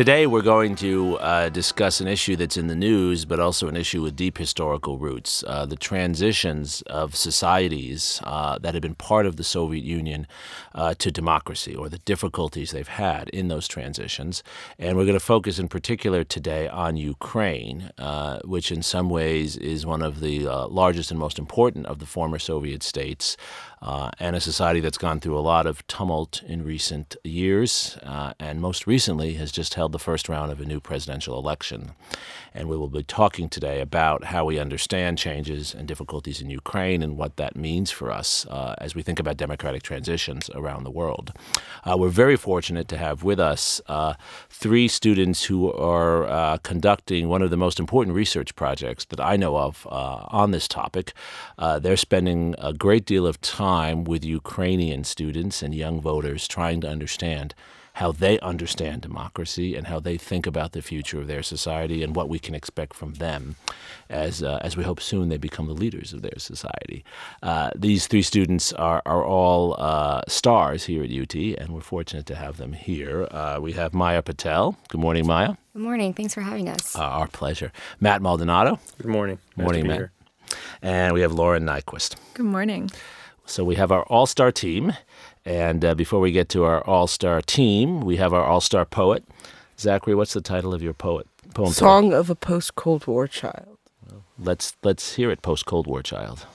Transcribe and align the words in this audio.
Today, 0.00 0.26
we're 0.26 0.40
going 0.40 0.76
to 0.76 1.18
uh, 1.18 1.50
discuss 1.50 2.00
an 2.00 2.08
issue 2.08 2.34
that's 2.34 2.56
in 2.56 2.68
the 2.68 2.74
news, 2.74 3.26
but 3.26 3.38
also 3.38 3.68
an 3.68 3.76
issue 3.76 4.00
with 4.00 4.16
deep 4.16 4.38
historical 4.38 4.96
roots 4.96 5.44
uh, 5.46 5.66
the 5.66 5.76
transitions 5.76 6.80
of 6.86 7.14
societies 7.14 8.18
uh, 8.24 8.58
that 8.60 8.72
have 8.72 8.80
been 8.80 8.94
part 8.94 9.26
of 9.26 9.36
the 9.36 9.44
Soviet 9.44 9.84
Union 9.84 10.26
uh, 10.74 10.94
to 10.94 11.10
democracy, 11.10 11.74
or 11.74 11.90
the 11.90 11.98
difficulties 11.98 12.70
they've 12.70 12.88
had 12.88 13.28
in 13.28 13.48
those 13.48 13.68
transitions. 13.68 14.42
And 14.78 14.96
we're 14.96 15.04
going 15.04 15.18
to 15.18 15.20
focus 15.20 15.58
in 15.58 15.68
particular 15.68 16.24
today 16.24 16.66
on 16.66 16.96
Ukraine, 16.96 17.90
uh, 17.98 18.38
which 18.46 18.72
in 18.72 18.80
some 18.80 19.10
ways 19.10 19.58
is 19.58 19.84
one 19.84 20.00
of 20.00 20.20
the 20.20 20.46
uh, 20.46 20.66
largest 20.68 21.10
and 21.10 21.20
most 21.20 21.38
important 21.38 21.84
of 21.84 21.98
the 21.98 22.06
former 22.06 22.38
Soviet 22.38 22.82
states 22.82 23.36
uh, 23.82 24.10
and 24.18 24.36
a 24.36 24.40
society 24.40 24.80
that's 24.80 24.98
gone 24.98 25.20
through 25.20 25.38
a 25.38 25.40
lot 25.40 25.66
of 25.66 25.86
tumult 25.86 26.42
in 26.42 26.62
recent 26.62 27.16
years, 27.24 27.96
uh, 28.02 28.34
and 28.38 28.60
most 28.60 28.86
recently 28.86 29.34
has 29.34 29.50
just 29.50 29.74
held 29.74 29.92
the 29.92 29.98
first 29.98 30.28
round 30.28 30.52
of 30.52 30.60
a 30.60 30.66
new 30.66 30.80
presidential 30.80 31.38
election. 31.38 31.92
And 32.52 32.68
we 32.68 32.76
will 32.76 32.88
be 32.88 33.02
talking 33.02 33.48
today 33.48 33.80
about 33.80 34.24
how 34.24 34.44
we 34.44 34.58
understand 34.58 35.16
changes 35.16 35.72
and 35.72 35.88
difficulties 35.88 36.42
in 36.42 36.50
Ukraine 36.50 37.02
and 37.02 37.16
what 37.16 37.36
that 37.36 37.56
means 37.56 37.90
for 37.90 38.10
us 38.10 38.44
uh, 38.46 38.74
as 38.78 38.94
we 38.94 39.02
think 39.02 39.18
about 39.18 39.36
democratic 39.36 39.82
transitions 39.82 40.50
around 40.54 40.82
the 40.82 40.90
world. 40.90 41.32
Uh, 41.84 41.96
we're 41.96 42.08
very 42.08 42.36
fortunate 42.36 42.88
to 42.88 42.98
have 42.98 43.22
with 43.22 43.40
us 43.40 43.80
uh, 43.86 44.14
three 44.50 44.88
students 44.88 45.44
who 45.44 45.72
are 45.72 46.26
uh, 46.26 46.58
conducting 46.58 47.28
one 47.28 47.40
of 47.40 47.50
the 47.50 47.56
most 47.56 47.80
important 47.80 48.14
research 48.14 48.54
projects 48.56 49.06
that 49.06 49.20
I 49.20 49.36
know 49.36 49.56
of 49.56 49.86
on 49.90 50.50
this 50.50 50.68
topic. 50.68 51.14
they're 51.56 51.96
spending 51.96 52.54
a 52.58 52.72
great 52.74 53.06
deal 53.06 53.26
of 53.26 53.40
time 53.40 53.69
time 53.70 54.02
with 54.12 54.24
Ukrainian 54.42 55.02
students 55.04 55.56
and 55.62 55.72
young 55.84 55.96
voters 56.00 56.48
trying 56.56 56.80
to 56.80 56.88
understand 56.96 57.48
how 58.00 58.10
they 58.24 58.36
understand 58.52 58.96
democracy 59.02 59.68
and 59.76 59.84
how 59.92 59.98
they 60.06 60.16
think 60.30 60.44
about 60.52 60.70
the 60.72 60.82
future 60.90 61.18
of 61.22 61.26
their 61.32 61.44
society 61.54 61.98
and 62.02 62.16
what 62.16 62.28
we 62.34 62.38
can 62.46 62.54
expect 62.60 62.92
from 63.00 63.10
them 63.24 63.42
as, 64.24 64.34
uh, 64.42 64.58
as 64.66 64.72
we 64.78 64.82
hope 64.90 65.00
soon 65.10 65.24
they 65.28 65.42
become 65.48 65.66
the 65.72 65.80
leaders 65.84 66.08
of 66.14 66.20
their 66.26 66.38
society. 66.50 67.00
Uh, 67.50 67.70
these 67.86 68.02
three 68.10 68.26
students 68.32 68.72
are, 68.72 69.02
are 69.14 69.24
all 69.38 69.64
uh, 69.78 70.22
stars 70.40 70.80
here 70.90 71.02
at 71.06 71.12
UT, 71.22 71.34
and 71.60 71.66
we're 71.72 71.90
fortunate 71.96 72.26
to 72.32 72.36
have 72.44 72.54
them 72.62 72.72
here. 72.72 73.16
Uh, 73.30 73.58
we 73.66 73.72
have 73.80 73.90
Maya 74.02 74.22
Patel. 74.22 74.64
Good 74.88 75.02
morning, 75.06 75.24
Maya. 75.26 75.52
Good 75.74 75.86
morning. 75.90 76.10
Thanks 76.18 76.34
for 76.34 76.42
having 76.50 76.68
us. 76.74 76.96
Uh, 76.96 77.18
our 77.20 77.28
pleasure. 77.40 77.70
Matt 78.00 78.20
Maldonado. 78.22 78.72
Good 78.98 79.14
morning. 79.18 79.38
Nice 79.56 79.64
morning, 79.66 79.86
Matt. 79.86 79.98
Here. 79.98 80.12
And 80.82 81.14
we 81.14 81.20
have 81.20 81.32
Lauren 81.40 81.64
Nyquist. 81.64 82.16
Good 82.34 82.50
morning. 82.56 82.90
So 83.46 83.64
we 83.64 83.74
have 83.76 83.90
our 83.90 84.02
all 84.04 84.26
star 84.26 84.52
team. 84.52 84.92
And 85.44 85.84
uh, 85.84 85.94
before 85.94 86.20
we 86.20 86.32
get 86.32 86.48
to 86.50 86.64
our 86.64 86.84
all 86.86 87.06
star 87.06 87.40
team, 87.40 88.00
we 88.00 88.16
have 88.16 88.32
our 88.32 88.44
all 88.44 88.60
star 88.60 88.84
poet. 88.84 89.24
Zachary, 89.78 90.14
what's 90.14 90.34
the 90.34 90.40
title 90.40 90.74
of 90.74 90.82
your 90.82 90.92
poet 90.92 91.26
poem? 91.54 91.72
Song 91.72 92.12
of 92.12 92.28
a 92.30 92.34
Post 92.34 92.74
Cold 92.74 93.06
War 93.06 93.26
Child. 93.26 93.78
Well, 94.08 94.24
let's 94.38 94.76
let's 94.82 95.14
hear 95.14 95.30
it, 95.30 95.42
Post 95.42 95.66
Cold 95.66 95.86
War 95.86 96.02
Child. 96.02 96.46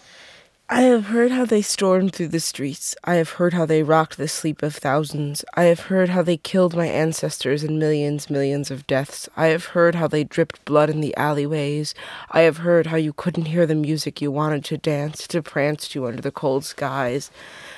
I 0.67 0.81
have 0.81 1.05
heard 1.05 1.29
how 1.29 1.45
they 1.45 1.61
stormed 1.61 2.15
through 2.15 2.29
the 2.29 2.39
streets. 2.39 2.95
I 3.03 3.15
have 3.15 3.33
heard 3.33 3.53
how 3.53 3.67
they 3.67 3.83
rocked 3.83 4.17
the 4.17 4.27
sleep 4.27 4.63
of 4.63 4.73
thousands. 4.73 5.45
I 5.53 5.65
have 5.65 5.81
heard 5.81 6.09
how 6.09 6.23
they 6.23 6.37
killed 6.37 6.75
my 6.75 6.87
ancestors 6.87 7.63
in 7.63 7.77
millions, 7.77 8.31
millions 8.31 8.71
of 8.71 8.87
deaths. 8.87 9.29
I 9.37 9.49
have 9.49 9.65
heard 9.65 9.93
how 9.93 10.07
they 10.07 10.23
dripped 10.23 10.65
blood 10.65 10.89
in 10.89 11.01
the 11.01 11.15
alleyways. 11.17 11.93
I 12.31 12.41
have 12.41 12.57
heard 12.57 12.87
how 12.87 12.97
you 12.97 13.13
couldn't 13.13 13.45
hear 13.45 13.67
the 13.67 13.75
music 13.75 14.23
you 14.23 14.31
wanted 14.31 14.65
to 14.65 14.77
dance, 14.79 15.27
to 15.27 15.43
prance 15.43 15.87
to 15.89 16.07
under 16.07 16.23
the 16.23 16.31
cold 16.31 16.65
skies. 16.65 17.29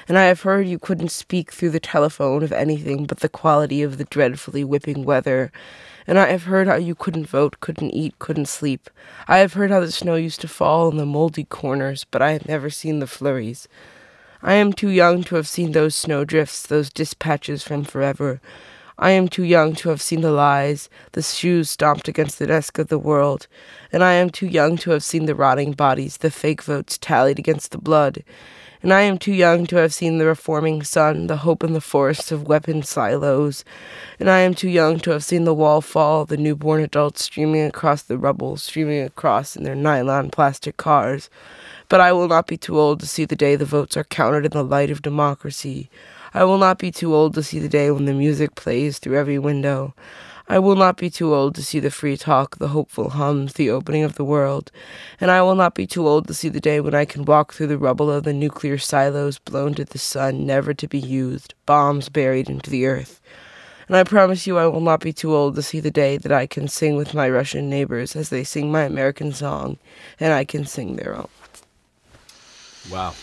And 0.07 0.17
I 0.17 0.23
have 0.23 0.43
heard 0.43 0.65
you 0.65 0.79
couldn't 0.79 1.11
speak 1.11 1.51
through 1.51 1.71
the 1.71 1.81
telephone 1.81 2.41
of 2.41 2.53
anything 2.53 3.03
but 3.05 3.19
the 3.19 3.27
quality 3.27 3.83
of 3.83 3.97
the 3.97 4.05
dreadfully 4.05 4.63
whipping 4.63 5.03
weather. 5.03 5.51
And 6.07 6.17
I 6.17 6.29
have 6.29 6.43
heard 6.43 6.67
how 6.67 6.75
you 6.75 6.95
couldn't 6.95 7.27
vote, 7.27 7.59
couldn't 7.59 7.91
eat, 7.91 8.17
couldn't 8.17 8.47
sleep. 8.47 8.89
I 9.27 9.39
have 9.39 9.53
heard 9.53 9.71
how 9.71 9.81
the 9.81 9.91
snow 9.91 10.15
used 10.15 10.39
to 10.41 10.47
fall 10.47 10.89
in 10.89 10.95
the 10.95 11.05
moldy 11.05 11.43
corners, 11.43 12.05
but 12.09 12.21
I 12.21 12.31
have 12.31 12.47
never 12.47 12.69
seen 12.69 12.99
the 12.99 13.07
flurries. 13.07 13.67
I 14.41 14.53
am 14.53 14.71
too 14.71 14.89
young 14.89 15.23
to 15.25 15.35
have 15.35 15.47
seen 15.47 15.73
those 15.73 15.95
snowdrifts, 15.95 16.65
those 16.65 16.89
dispatches 16.89 17.61
from 17.61 17.83
forever. 17.83 18.39
I 18.97 19.11
am 19.11 19.27
too 19.27 19.43
young 19.43 19.75
to 19.75 19.89
have 19.89 20.01
seen 20.01 20.21
the 20.21 20.31
lies, 20.31 20.89
the 21.11 21.21
shoes 21.21 21.69
stomped 21.69 22.07
against 22.07 22.39
the 22.39 22.47
desk 22.47 22.79
of 22.79 22.87
the 22.87 22.97
world, 22.97 23.47
and 23.91 24.03
I 24.03 24.13
am 24.13 24.31
too 24.31 24.47
young 24.47 24.77
to 24.77 24.91
have 24.91 25.03
seen 25.03 25.25
the 25.25 25.35
rotting 25.35 25.73
bodies, 25.73 26.17
the 26.17 26.31
fake 26.31 26.63
votes 26.63 26.97
tallied 26.97 27.37
against 27.37 27.71
the 27.71 27.77
blood, 27.77 28.23
and 28.87 28.93
I 28.93 29.01
am 29.01 29.17
too 29.17 29.33
young 29.33 29.65
to 29.65 29.75
have 29.75 29.93
seen 29.93 30.17
the 30.17 30.25
reforming 30.25 30.81
sun, 30.81 31.27
the 31.27 31.35
hope 31.35 31.61
in 31.61 31.73
the 31.73 31.81
forests 31.81 32.31
of 32.31 32.47
weapon 32.47 32.83
silos, 32.83 33.65
and 34.17 34.29
I 34.29 34.39
am 34.39 34.53
too 34.53 34.69
young 34.69 34.97
to 35.01 35.11
have 35.11 35.25
seen 35.25 35.43
the 35.43 35.53
wall 35.53 35.81
fall, 35.81 36.23
the 36.23 36.37
newborn 36.37 36.81
adults 36.81 37.23
streaming 37.23 37.65
across 37.65 38.01
the 38.01 38.17
rubble, 38.17 38.55
streaming 38.55 39.01
across 39.03 39.57
in 39.57 39.63
their 39.63 39.75
nylon 39.75 40.29
plastic 40.29 40.77
cars. 40.77 41.29
But 41.89 41.99
I 41.99 42.13
will 42.13 42.29
not 42.29 42.47
be 42.47 42.55
too 42.55 42.79
old 42.79 43.01
to 43.01 43.07
see 43.07 43.25
the 43.25 43.35
day 43.35 43.57
the 43.57 43.65
votes 43.65 43.97
are 43.97 44.05
counted 44.05 44.45
in 44.45 44.51
the 44.51 44.63
light 44.63 44.89
of 44.89 45.01
democracy. 45.01 45.89
I 46.33 46.45
will 46.45 46.57
not 46.57 46.79
be 46.79 46.89
too 46.89 47.13
old 47.13 47.33
to 47.33 47.43
see 47.43 47.59
the 47.59 47.67
day 47.67 47.91
when 47.91 48.05
the 48.05 48.13
music 48.13 48.55
plays 48.55 48.99
through 48.99 49.17
every 49.17 49.37
window. 49.37 49.95
I 50.49 50.59
will 50.59 50.77
not 50.77 50.95
be 50.95 51.09
too 51.09 51.35
old 51.35 51.55
to 51.55 51.63
see 51.63 51.81
the 51.81 51.91
free 51.91 52.15
talk, 52.15 52.57
the 52.57 52.69
hopeful 52.69 53.09
hums, 53.09 53.53
the 53.53 53.69
opening 53.69 54.03
of 54.03 54.15
the 54.15 54.23
world. 54.23 54.71
And 55.19 55.29
I 55.29 55.41
will 55.41 55.55
not 55.55 55.75
be 55.75 55.85
too 55.85 56.07
old 56.07 56.27
to 56.27 56.33
see 56.33 56.47
the 56.47 56.61
day 56.61 56.79
when 56.79 56.95
I 56.95 57.03
can 57.03 57.25
walk 57.25 57.53
through 57.53 57.67
the 57.67 57.77
rubble 57.77 58.09
of 58.09 58.23
the 58.23 58.31
nuclear 58.31 58.77
silos 58.77 59.39
blown 59.39 59.73
to 59.73 59.83
the 59.83 59.97
sun, 59.97 60.45
never 60.45 60.73
to 60.73 60.87
be 60.87 60.99
used, 60.99 61.53
bombs 61.65 62.07
buried 62.07 62.49
into 62.49 62.69
the 62.69 62.85
earth. 62.85 63.19
And 63.89 63.97
I 63.97 64.03
promise 64.03 64.47
you 64.47 64.57
I 64.57 64.67
will 64.67 64.81
not 64.81 65.01
be 65.01 65.11
too 65.11 65.35
old 65.35 65.55
to 65.55 65.61
see 65.61 65.81
the 65.81 65.91
day 65.91 66.15
that 66.17 66.31
I 66.31 66.47
can 66.47 66.69
sing 66.69 66.95
with 66.95 67.13
my 67.13 67.29
Russian 67.29 67.69
neighbors 67.69 68.15
as 68.15 68.29
they 68.29 68.45
sing 68.45 68.71
my 68.71 68.83
American 68.83 69.33
song, 69.33 69.77
and 70.17 70.31
I 70.31 70.45
can 70.45 70.65
sing 70.65 70.95
their 70.95 71.15
own. 71.15 71.29
Wow. 72.89 73.13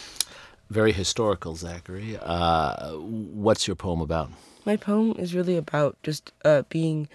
Very 0.71 0.93
historical, 0.93 1.57
Zachary. 1.57 2.19
Uh, 2.21 2.93
what's 2.97 3.67
your 3.67 3.77
poem 3.77 4.01
about? 4.01 4.31
my 4.65 4.77
poem 4.77 5.15
is 5.19 5.35
really 5.35 5.57
about 5.57 5.97
just 6.03 6.33
uh, 6.45 6.63
being 6.69 7.09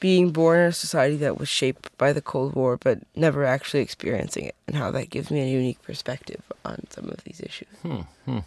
being 0.00 0.30
born 0.32 0.58
in 0.58 0.66
a 0.66 0.72
society 0.72 1.16
that 1.16 1.38
was 1.38 1.48
shaped 1.48 1.96
by 1.96 2.12
the 2.12 2.20
Cold 2.20 2.54
War, 2.54 2.76
but 2.76 2.98
never 3.16 3.44
actually 3.44 3.80
experiencing 3.80 4.44
it, 4.44 4.54
and 4.66 4.76
how 4.76 4.90
that 4.90 5.08
gives 5.08 5.30
me 5.30 5.40
a 5.40 5.46
unique 5.46 5.80
perspective 5.82 6.42
on 6.64 6.84
some 6.90 7.08
of 7.08 7.24
these 7.24 7.40
issues. 7.40 7.68
Hmm, 7.80 8.00
hmm. 8.26 8.38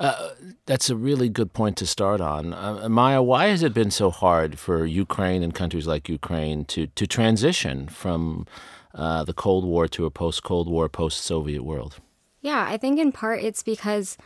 Uh, 0.00 0.30
that's 0.66 0.90
a 0.90 0.96
really 0.96 1.28
good 1.28 1.52
point 1.52 1.76
to 1.76 1.86
start 1.86 2.20
on. 2.20 2.52
Uh, 2.52 2.88
Maya, 2.88 3.22
why 3.22 3.46
has 3.46 3.62
it 3.62 3.72
been 3.72 3.92
so 3.92 4.10
hard 4.10 4.58
for 4.58 4.86
Ukraine 4.86 5.44
and 5.44 5.54
countries 5.54 5.86
like 5.86 6.08
Ukraine 6.08 6.64
to, 6.64 6.88
to 6.88 7.06
transition 7.06 7.86
from 7.86 8.46
uh, 8.92 9.22
the 9.22 9.34
Cold 9.34 9.64
War 9.64 9.86
to 9.88 10.06
a 10.06 10.10
post 10.10 10.42
Cold 10.42 10.68
War, 10.68 10.88
post 10.88 11.22
Soviet 11.22 11.62
world? 11.62 12.00
Yeah, 12.44 12.66
I 12.68 12.76
think 12.76 13.00
in 13.00 13.10
part 13.10 13.42
it's 13.42 13.62
because 13.62 14.18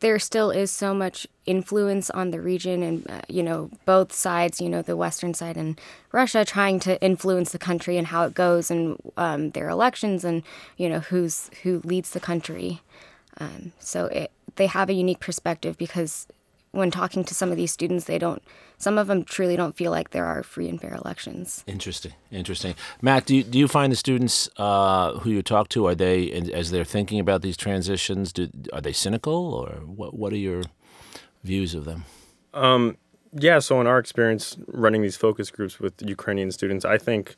there 0.00 0.18
still 0.18 0.50
is 0.50 0.70
so 0.70 0.94
much 0.94 1.26
influence 1.44 2.08
on 2.08 2.30
the 2.30 2.40
region 2.40 2.82
and 2.82 3.10
uh, 3.10 3.20
you 3.28 3.42
know 3.42 3.70
both 3.84 4.12
sides 4.12 4.60
you 4.60 4.68
know 4.68 4.82
the 4.82 4.96
western 4.96 5.32
side 5.32 5.56
and 5.56 5.80
russia 6.12 6.44
trying 6.44 6.78
to 6.78 7.00
influence 7.02 7.52
the 7.52 7.58
country 7.58 7.96
and 7.96 8.08
how 8.08 8.24
it 8.24 8.34
goes 8.34 8.70
and 8.70 8.98
um, 9.16 9.50
their 9.50 9.70
elections 9.70 10.24
and 10.24 10.42
you 10.76 10.88
know 10.88 11.00
who's 11.00 11.50
who 11.62 11.80
leads 11.84 12.10
the 12.10 12.20
country. 12.20 12.80
Um, 13.38 13.72
so 13.78 14.06
it, 14.06 14.30
they 14.56 14.66
have 14.66 14.88
a 14.88 14.94
unique 14.94 15.20
perspective 15.20 15.76
because 15.76 16.26
when 16.76 16.90
talking 16.90 17.24
to 17.24 17.34
some 17.34 17.50
of 17.50 17.56
these 17.56 17.72
students, 17.72 18.04
they 18.04 18.18
don't. 18.18 18.42
Some 18.78 18.98
of 18.98 19.06
them 19.06 19.24
truly 19.24 19.56
don't 19.56 19.74
feel 19.74 19.90
like 19.90 20.10
there 20.10 20.26
are 20.26 20.42
free 20.42 20.68
and 20.68 20.78
fair 20.78 20.94
elections. 20.94 21.64
Interesting, 21.66 22.12
interesting. 22.30 22.74
Matt, 23.00 23.24
do 23.24 23.36
you, 23.36 23.42
do 23.42 23.58
you 23.58 23.68
find 23.68 23.90
the 23.90 23.96
students 23.96 24.50
uh, 24.58 25.14
who 25.20 25.30
you 25.30 25.42
talk 25.42 25.70
to 25.70 25.86
are 25.86 25.94
they 25.94 26.30
as 26.30 26.70
they're 26.70 26.84
thinking 26.84 27.18
about 27.18 27.40
these 27.40 27.56
transitions? 27.56 28.32
Do, 28.32 28.50
are 28.72 28.82
they 28.82 28.92
cynical, 28.92 29.54
or 29.54 29.68
what? 29.86 30.14
What 30.14 30.32
are 30.32 30.38
your 30.38 30.62
views 31.42 31.74
of 31.74 31.86
them? 31.86 32.04
Um, 32.52 32.98
yeah. 33.32 33.58
So 33.60 33.80
in 33.80 33.86
our 33.86 33.98
experience 33.98 34.58
running 34.68 35.02
these 35.02 35.16
focus 35.16 35.50
groups 35.50 35.80
with 35.80 35.94
Ukrainian 36.02 36.52
students, 36.52 36.84
I 36.84 36.98
think 36.98 37.36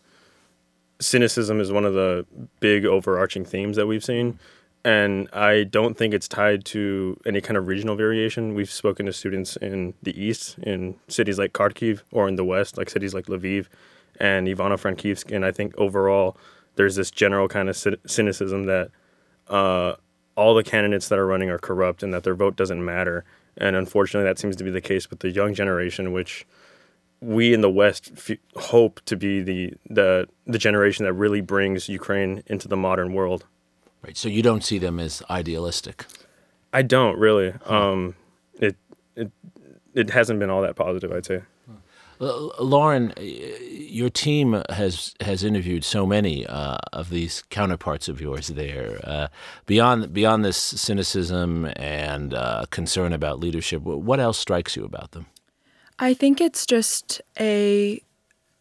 cynicism 1.00 1.60
is 1.60 1.70
one 1.70 1.84
of 1.84 1.94
the 1.94 2.26
big 2.58 2.84
overarching 2.84 3.44
themes 3.44 3.76
that 3.76 3.86
we've 3.86 4.04
seen 4.04 4.38
and 4.84 5.28
I 5.32 5.64
don't 5.64 5.96
think 5.96 6.14
it's 6.14 6.28
tied 6.28 6.64
to 6.66 7.18
any 7.26 7.40
kind 7.40 7.56
of 7.56 7.66
regional 7.66 7.96
variation. 7.96 8.54
We've 8.54 8.70
spoken 8.70 9.06
to 9.06 9.12
students 9.12 9.56
in 9.56 9.94
the 10.02 10.18
east, 10.20 10.58
in 10.58 10.96
cities 11.08 11.38
like 11.38 11.52
Kharkiv, 11.52 12.02
or 12.12 12.28
in 12.28 12.36
the 12.36 12.44
west, 12.44 12.78
like 12.78 12.88
cities 12.90 13.14
like 13.14 13.26
Lviv 13.26 13.66
and 14.20 14.46
Ivano-Frankivsk, 14.46 15.34
and 15.34 15.44
I 15.44 15.52
think 15.52 15.76
overall 15.78 16.36
there's 16.76 16.96
this 16.96 17.10
general 17.10 17.48
kind 17.48 17.68
of 17.68 17.76
cynicism 18.06 18.66
that 18.66 18.90
uh, 19.48 19.94
all 20.36 20.54
the 20.54 20.62
candidates 20.62 21.08
that 21.08 21.18
are 21.18 21.26
running 21.26 21.50
are 21.50 21.58
corrupt 21.58 22.02
and 22.02 22.14
that 22.14 22.22
their 22.22 22.34
vote 22.34 22.56
doesn't 22.56 22.84
matter. 22.84 23.24
And 23.56 23.74
unfortunately, 23.74 24.28
that 24.28 24.38
seems 24.38 24.54
to 24.56 24.64
be 24.64 24.70
the 24.70 24.80
case 24.80 25.10
with 25.10 25.20
the 25.20 25.30
young 25.30 25.54
generation, 25.54 26.12
which 26.12 26.46
we 27.20 27.52
in 27.52 27.60
the 27.60 27.70
West 27.70 28.12
f- 28.16 28.38
hope 28.54 29.00
to 29.06 29.16
be 29.16 29.42
the, 29.42 29.74
the 29.90 30.28
the 30.46 30.58
generation 30.58 31.04
that 31.04 31.14
really 31.14 31.40
brings 31.40 31.88
Ukraine 31.88 32.44
into 32.46 32.68
the 32.68 32.76
modern 32.76 33.12
world. 33.12 33.44
Right. 34.02 34.16
So 34.16 34.28
you 34.28 34.42
don't 34.42 34.64
see 34.64 34.78
them 34.78 34.98
as 35.00 35.22
idealistic. 35.28 36.06
I 36.72 36.82
don't 36.82 37.18
really. 37.18 37.54
Um, 37.66 38.14
it 38.54 38.76
it 39.16 39.30
it 39.94 40.10
hasn't 40.10 40.38
been 40.38 40.50
all 40.50 40.62
that 40.62 40.76
positive, 40.76 41.12
I'd 41.12 41.26
say. 41.26 41.42
Lauren, 42.20 43.12
your 43.18 44.10
team 44.10 44.62
has 44.70 45.14
has 45.20 45.44
interviewed 45.44 45.84
so 45.84 46.04
many 46.04 46.44
uh, 46.46 46.78
of 46.92 47.10
these 47.10 47.44
counterparts 47.48 48.08
of 48.08 48.20
yours 48.20 48.48
there. 48.48 49.00
Uh, 49.04 49.28
beyond 49.66 50.12
beyond 50.12 50.44
this 50.44 50.56
cynicism 50.56 51.70
and 51.76 52.34
uh, 52.34 52.64
concern 52.70 53.12
about 53.12 53.38
leadership, 53.38 53.82
what 53.82 54.18
else 54.18 54.38
strikes 54.38 54.76
you 54.76 54.84
about 54.84 55.12
them? 55.12 55.26
I 56.00 56.14
think 56.14 56.40
it's 56.40 56.66
just 56.66 57.20
a 57.38 58.00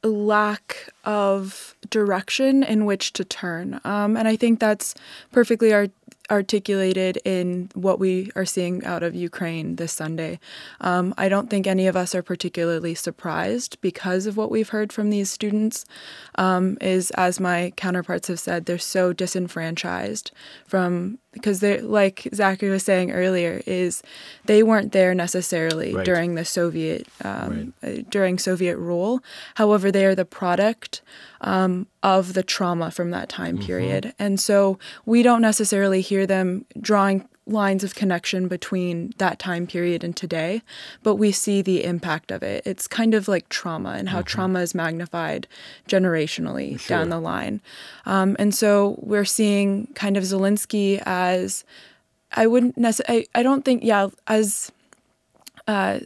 lack 0.03 0.89
of 1.03 1.75
direction 1.89 2.63
in 2.63 2.85
which 2.85 3.13
to 3.13 3.23
turn, 3.23 3.79
um, 3.83 4.17
and 4.17 4.27
I 4.27 4.35
think 4.35 4.59
that's 4.59 4.93
perfectly 5.31 5.73
art- 5.73 5.91
articulated 6.29 7.17
in 7.23 7.69
what 7.73 7.99
we 7.99 8.31
are 8.35 8.45
seeing 8.45 8.83
out 8.83 9.03
of 9.03 9.15
Ukraine 9.15 9.77
this 9.77 9.93
Sunday. 9.93 10.39
Um, 10.81 11.13
I 11.17 11.29
don't 11.29 11.49
think 11.49 11.67
any 11.67 11.87
of 11.87 11.95
us 11.95 12.13
are 12.13 12.23
particularly 12.23 12.95
surprised 12.95 13.79
because 13.81 14.25
of 14.25 14.35
what 14.35 14.51
we've 14.51 14.69
heard 14.69 14.91
from 14.91 15.09
these 15.09 15.31
students. 15.31 15.85
Um, 16.35 16.77
is 16.81 17.11
as 17.11 17.39
my 17.39 17.71
counterparts 17.77 18.27
have 18.27 18.39
said, 18.39 18.65
they're 18.65 18.77
so 18.77 19.13
disenfranchised 19.13 20.31
from 20.65 21.19
because 21.33 21.59
they're 21.59 21.81
like 21.81 22.27
Zachary 22.33 22.69
was 22.69 22.83
saying 22.83 23.11
earlier 23.11 23.61
is 23.65 24.01
they 24.45 24.63
weren't 24.63 24.91
there 24.91 25.13
necessarily 25.13 25.93
right. 25.93 26.05
during 26.05 26.35
the 26.35 26.45
Soviet 26.45 27.07
um, 27.23 27.73
right. 27.81 27.99
uh, 27.99 28.03
during 28.09 28.39
Soviet 28.39 28.77
rule. 28.77 29.23
However, 29.55 29.91
they 29.91 30.05
are 30.05 30.15
the 30.15 30.25
product 30.25 31.01
um, 31.41 31.87
of 32.03 32.33
the 32.33 32.43
trauma 32.43 32.91
from 32.91 33.11
that 33.11 33.29
time 33.29 33.57
mm-hmm. 33.57 33.65
period, 33.65 34.13
and 34.17 34.39
so 34.39 34.79
we 35.05 35.21
don't 35.21 35.41
necessarily 35.41 36.01
hear 36.01 36.25
them 36.25 36.65
drawing 36.79 37.27
lines 37.47 37.83
of 37.83 37.95
connection 37.95 38.47
between 38.47 39.13
that 39.17 39.39
time 39.39 39.65
period 39.65 40.03
and 40.03 40.15
today, 40.15 40.61
but 41.03 41.15
we 41.15 41.31
see 41.31 41.61
the 41.61 41.83
impact 41.83 42.31
of 42.31 42.43
it. 42.43 42.61
It's 42.65 42.87
kind 42.87 43.13
of 43.13 43.27
like 43.27 43.47
trauma 43.49 43.91
and 43.91 44.09
how 44.09 44.19
mm-hmm. 44.19 44.25
trauma 44.25 44.59
is 44.59 44.75
magnified 44.75 45.47
generationally 45.87 46.79
sure. 46.79 46.97
down 46.97 47.09
the 47.09 47.19
line. 47.19 47.61
Um, 48.05 48.35
and 48.37 48.53
so 48.53 48.99
we're 48.99 49.25
seeing 49.25 49.87
kind 49.95 50.17
of 50.17 50.23
Zelensky 50.23 51.01
as, 51.05 51.63
I 52.31 52.47
wouldn't 52.47 52.77
necessarily, 52.77 53.27
I, 53.33 53.39
I 53.39 53.43
don't 53.43 53.63
think, 53.63 53.83
yeah, 53.83 54.09
as 54.27 54.71
uh, 55.67 55.99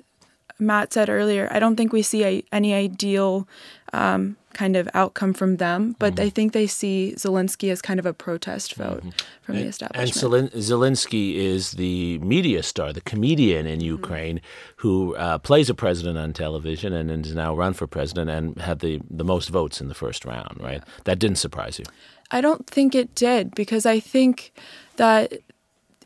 Matt 0.59 0.93
said 0.93 1.09
earlier, 1.09 1.47
I 1.51 1.59
don't 1.59 1.75
think 1.75 1.91
we 1.91 2.03
see 2.03 2.23
a, 2.23 2.43
any 2.51 2.73
ideal 2.73 3.47
um, 3.93 4.37
kind 4.53 4.75
of 4.75 4.89
outcome 4.93 5.33
from 5.33 5.57
them, 5.57 5.95
but 5.99 6.15
mm-hmm. 6.15 6.25
I 6.25 6.29
think 6.29 6.53
they 6.53 6.67
see 6.67 7.13
Zelensky 7.17 7.71
as 7.71 7.81
kind 7.81 7.99
of 7.99 8.05
a 8.05 8.13
protest 8.13 8.75
vote 8.75 8.99
mm-hmm. 8.99 9.09
from 9.41 9.55
and, 9.55 9.65
the 9.65 9.69
establishment. 9.69 10.53
And 10.53 10.61
Zelensky 10.61 11.35
is 11.35 11.71
the 11.71 12.19
media 12.19 12.63
star, 12.63 12.93
the 12.93 13.01
comedian 13.01 13.65
in 13.65 13.79
mm-hmm. 13.79 13.87
Ukraine, 13.87 14.37
mm-hmm. 14.37 14.73
who 14.77 15.15
uh, 15.15 15.37
plays 15.39 15.69
a 15.69 15.73
president 15.73 16.17
on 16.17 16.33
television 16.33 16.93
and 16.93 17.25
is 17.25 17.35
now 17.35 17.55
run 17.55 17.73
for 17.73 17.87
president 17.87 18.29
and 18.29 18.59
had 18.61 18.79
the, 18.79 19.01
the 19.09 19.23
most 19.23 19.49
votes 19.49 19.81
in 19.81 19.87
the 19.87 19.95
first 19.95 20.25
round, 20.25 20.57
right? 20.59 20.81
Yeah. 20.85 20.93
That 21.05 21.19
didn't 21.19 21.37
surprise 21.37 21.79
you. 21.79 21.85
I 22.31 22.41
don't 22.41 22.67
think 22.67 22.95
it 22.95 23.13
did 23.13 23.53
because 23.55 23.85
I 23.85 23.99
think 23.99 24.53
that 24.95 25.33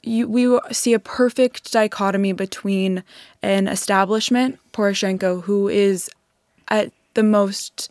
you, 0.01 0.27
we 0.27 0.59
see 0.71 0.93
a 0.93 0.99
perfect 0.99 1.71
dichotomy 1.71 2.33
between 2.33 3.03
an 3.41 3.67
establishment, 3.67 4.59
Poroshenko, 4.71 5.43
who 5.43 5.67
is 5.67 6.09
at 6.67 6.91
the 7.15 7.23
most 7.23 7.89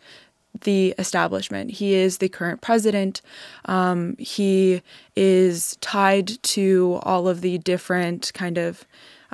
the 0.61 0.95
establishment. 0.97 1.69
He 1.69 1.93
is 1.93 2.19
the 2.19 2.29
current 2.29 2.61
president. 2.61 3.21
Um, 3.65 4.15
he 4.17 4.81
is 5.15 5.77
tied 5.81 6.41
to 6.43 6.99
all 7.03 7.27
of 7.27 7.41
the 7.41 7.57
different 7.57 8.31
kind 8.33 8.57
of 8.57 8.85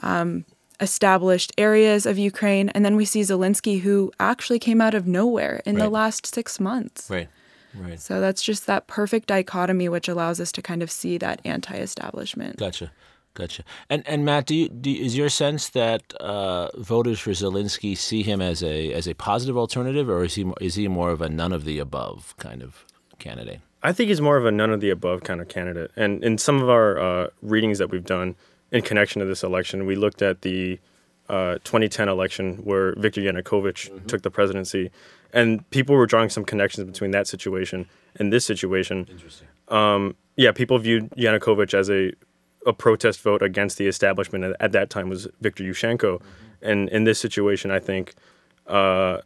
um, 0.01 0.45
established 0.79 1.53
areas 1.57 2.05
of 2.05 2.17
Ukraine. 2.17 2.69
And 2.69 2.83
then 2.83 2.95
we 2.95 3.05
see 3.05 3.21
Zelensky, 3.21 3.81
who 3.81 4.11
actually 4.19 4.59
came 4.59 4.81
out 4.81 4.95
of 4.95 5.05
nowhere 5.07 5.61
in 5.65 5.75
right. 5.75 5.83
the 5.83 5.89
last 5.89 6.25
six 6.25 6.59
months. 6.59 7.09
Right. 7.09 7.29
Right. 7.73 7.99
So 7.99 8.19
that's 8.19 8.41
just 8.41 8.65
that 8.67 8.87
perfect 8.87 9.27
dichotomy, 9.27 9.87
which 9.87 10.09
allows 10.09 10.41
us 10.41 10.51
to 10.53 10.61
kind 10.61 10.83
of 10.83 10.91
see 10.91 11.17
that 11.19 11.39
anti-establishment. 11.45 12.57
Gotcha. 12.57 12.91
Gotcha. 13.33 13.63
And 13.89 14.06
and 14.07 14.25
Matt, 14.25 14.45
do 14.45 14.56
you, 14.56 14.69
do 14.69 14.92
is 14.92 15.16
your 15.16 15.30
sense 15.30 15.69
that 15.69 16.13
uh, 16.16 16.69
voters 16.78 17.19
for 17.19 17.31
Zelensky 17.31 17.98
see 17.98 18.24
him 18.24 18.42
as 18.42 18.62
a 18.62 18.94
as 18.94 19.07
a 19.07 19.13
positive 19.13 19.57
alternative, 19.57 20.10
or 20.10 20.24
is 20.24 20.36
he 20.36 20.51
is 20.60 20.75
he 20.75 20.88
more 20.88 21.12
of 21.12 21.22
a 21.22 21.30
none 21.30 21.54
of 21.54 21.63
the 21.63 21.80
above 21.80 22.36
kind 22.38 22.62
of 22.62 22.86
candidate? 23.19 23.62
I 23.83 23.94
think 23.94 24.10
he's 24.10 24.22
more 24.22 24.38
of 24.38 24.45
a 24.45 24.51
none 24.51 24.69
of 24.69 24.81
the 24.81 24.89
above 24.89 25.24
kind 25.24 25.42
of 25.42 25.48
candidate. 25.48 25.92
And 25.95 26.24
in 26.24 26.38
some 26.38 26.62
of 26.62 26.69
our 26.69 27.00
uh, 27.00 27.28
readings 27.42 27.80
that 27.80 27.89
we've 27.89 28.04
done 28.04 28.36
in 28.72 28.81
connection 28.81 29.22
to 29.22 29.25
this 29.25 29.44
election, 29.44 29.86
we 29.86 29.95
looked 29.95 30.22
at 30.22 30.42
the 30.42 30.80
uh, 31.30 31.54
2010 31.63 32.10
election 32.10 32.57
where 32.57 32.94
Viktor 32.95 33.22
Yanukovych 33.22 33.89
mm-hmm. 33.89 34.06
took 34.06 34.22
the 34.22 34.30
presidency, 34.30 34.92
and 35.33 35.68
people 35.69 35.95
were 35.95 36.06
drawing 36.06 36.30
some 36.30 36.44
connections 36.44 36.86
between 36.86 37.12
that 37.12 37.28
situation 37.28 37.88
and 38.18 38.31
this 38.33 38.45
situation. 38.45 39.07
Interesting. 39.10 39.48
Um, 39.69 40.16
yeah, 40.36 40.51
people 40.51 40.78
viewed 40.78 41.10
Yanukovych 41.12 41.74
as 41.74 41.89
a 41.89 42.12
a 42.65 42.73
protest 42.73 43.21
vote 43.21 43.41
against 43.41 43.77
the 43.77 43.87
establishment 43.87 44.55
at 44.59 44.71
that 44.71 44.89
time 44.89 45.09
was 45.09 45.27
Viktor 45.41 45.63
Yushchenko. 45.63 45.99
Mm-hmm. 45.99 46.25
And 46.61 46.89
in 46.89 47.03
this 47.05 47.19
situation, 47.19 47.71
I 47.71 47.79
think 47.79 48.13
uh, 48.67 49.17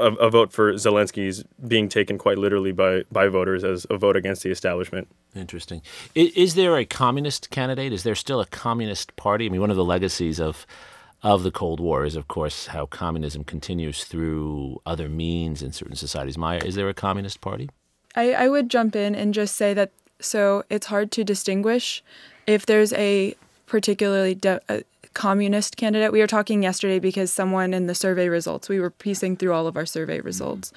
a, 0.00 0.12
a, 0.14 0.30
vote 0.30 0.52
for 0.52 0.72
Zelensky 0.74 1.26
is 1.26 1.44
being 1.66 1.88
taken 1.88 2.18
quite 2.18 2.38
literally 2.38 2.72
by, 2.72 3.04
by 3.12 3.28
voters 3.28 3.62
as 3.64 3.86
a 3.90 3.96
vote 3.96 4.16
against 4.16 4.42
the 4.42 4.50
establishment. 4.50 5.08
Interesting. 5.36 5.82
Is, 6.14 6.32
is, 6.32 6.54
there 6.54 6.76
a 6.76 6.84
communist 6.84 7.50
candidate? 7.50 7.92
Is 7.92 8.02
there 8.02 8.14
still 8.14 8.40
a 8.40 8.46
communist 8.46 9.14
party? 9.16 9.46
I 9.46 9.48
mean, 9.50 9.60
one 9.60 9.70
of 9.70 9.76
the 9.76 9.84
legacies 9.84 10.40
of 10.40 10.66
of 11.24 11.42
the 11.42 11.50
Cold 11.50 11.80
War 11.80 12.04
is, 12.04 12.14
of 12.14 12.28
course, 12.28 12.68
how 12.68 12.86
communism 12.86 13.42
continues 13.42 14.04
through 14.04 14.80
other 14.86 15.08
means 15.08 15.62
in 15.62 15.72
certain 15.72 15.96
societies. 15.96 16.38
Maya, 16.38 16.60
is 16.64 16.76
there 16.76 16.88
a 16.88 16.94
communist 16.94 17.40
party? 17.40 17.68
I, 18.14 18.32
I 18.34 18.48
would 18.48 18.68
jump 18.68 18.94
in 18.94 19.16
and 19.16 19.34
just 19.34 19.56
say 19.56 19.74
that 19.74 19.90
so 20.20 20.64
it's 20.70 20.86
hard 20.86 21.10
to 21.12 21.24
distinguish 21.24 22.02
if 22.48 22.66
there's 22.66 22.92
a 22.94 23.36
particularly 23.66 24.34
de- 24.34 24.60
a 24.68 24.82
communist 25.12 25.76
candidate, 25.76 26.12
we 26.12 26.20
were 26.20 26.26
talking 26.26 26.62
yesterday 26.62 26.98
because 26.98 27.32
someone 27.32 27.74
in 27.74 27.86
the 27.86 27.94
survey 27.94 28.28
results, 28.28 28.68
we 28.68 28.80
were 28.80 28.90
piecing 28.90 29.36
through 29.36 29.52
all 29.52 29.66
of 29.66 29.76
our 29.76 29.86
survey 29.86 30.20
results, 30.20 30.72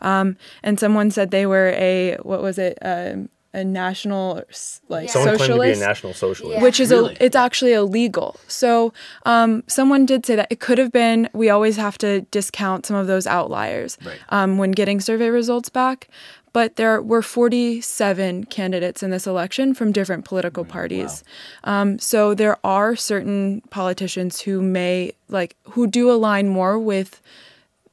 um, 0.00 0.36
and 0.62 0.78
someone 0.78 1.10
said 1.10 1.30
they 1.30 1.46
were 1.46 1.74
a 1.76 2.16
what 2.22 2.42
was 2.42 2.58
it? 2.58 2.78
Um, 2.80 3.28
a 3.56 3.64
national 3.64 4.42
like 4.88 5.08
someone 5.08 5.38
socialist, 5.38 5.74
to 5.74 5.80
be 5.80 5.84
a 5.84 5.88
national 5.88 6.12
socialist, 6.12 6.56
yeah. 6.58 6.62
which 6.62 6.78
is 6.78 6.90
really? 6.90 7.16
a, 7.18 7.24
it's 7.24 7.34
actually 7.34 7.72
illegal. 7.72 8.38
So 8.48 8.92
um, 9.24 9.64
someone 9.66 10.04
did 10.04 10.26
say 10.26 10.36
that 10.36 10.48
it 10.50 10.60
could 10.60 10.76
have 10.78 10.92
been. 10.92 11.28
We 11.32 11.48
always 11.48 11.76
have 11.76 11.96
to 11.98 12.20
discount 12.30 12.84
some 12.84 12.96
of 12.96 13.06
those 13.06 13.26
outliers 13.26 13.96
right. 14.04 14.18
um, 14.28 14.58
when 14.58 14.72
getting 14.72 15.00
survey 15.00 15.30
results 15.30 15.70
back 15.70 16.08
but 16.52 16.76
there 16.76 17.02
were 17.02 17.20
47 17.20 18.44
candidates 18.44 19.02
in 19.02 19.10
this 19.10 19.26
election 19.26 19.74
from 19.74 19.92
different 19.92 20.24
political 20.24 20.64
parties. 20.64 21.22
Wow. 21.66 21.82
Um, 21.82 21.98
so 21.98 22.32
there 22.32 22.56
are 22.64 22.96
certain 22.96 23.60
politicians 23.68 24.40
who 24.40 24.62
may 24.62 25.12
like 25.28 25.54
who 25.64 25.86
do 25.86 26.10
align 26.10 26.48
more 26.48 26.78
with 26.78 27.20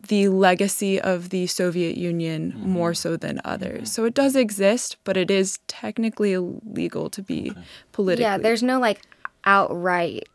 the 0.08 0.28
legacy 0.30 1.00
of 1.00 1.30
the 1.30 1.48
Soviet 1.48 1.98
Union 1.98 2.52
mm-hmm. 2.52 2.70
more 2.70 2.94
so 2.94 3.16
than 3.16 3.40
others. 3.46 3.74
Mm-hmm. 3.74 3.86
So 3.86 4.06
it 4.06 4.14
does 4.14 4.36
exist, 4.36 4.98
but 5.04 5.18
it 5.18 5.32
is 5.32 5.60
technically 5.68 6.34
illegal 6.34 7.10
to 7.10 7.22
be 7.22 7.52
okay. 7.52 7.62
politically. 7.92 8.24
Yeah, 8.24 8.38
there's 8.38 8.64
no 8.64 8.80
like 8.80 9.02
outright 9.46 10.28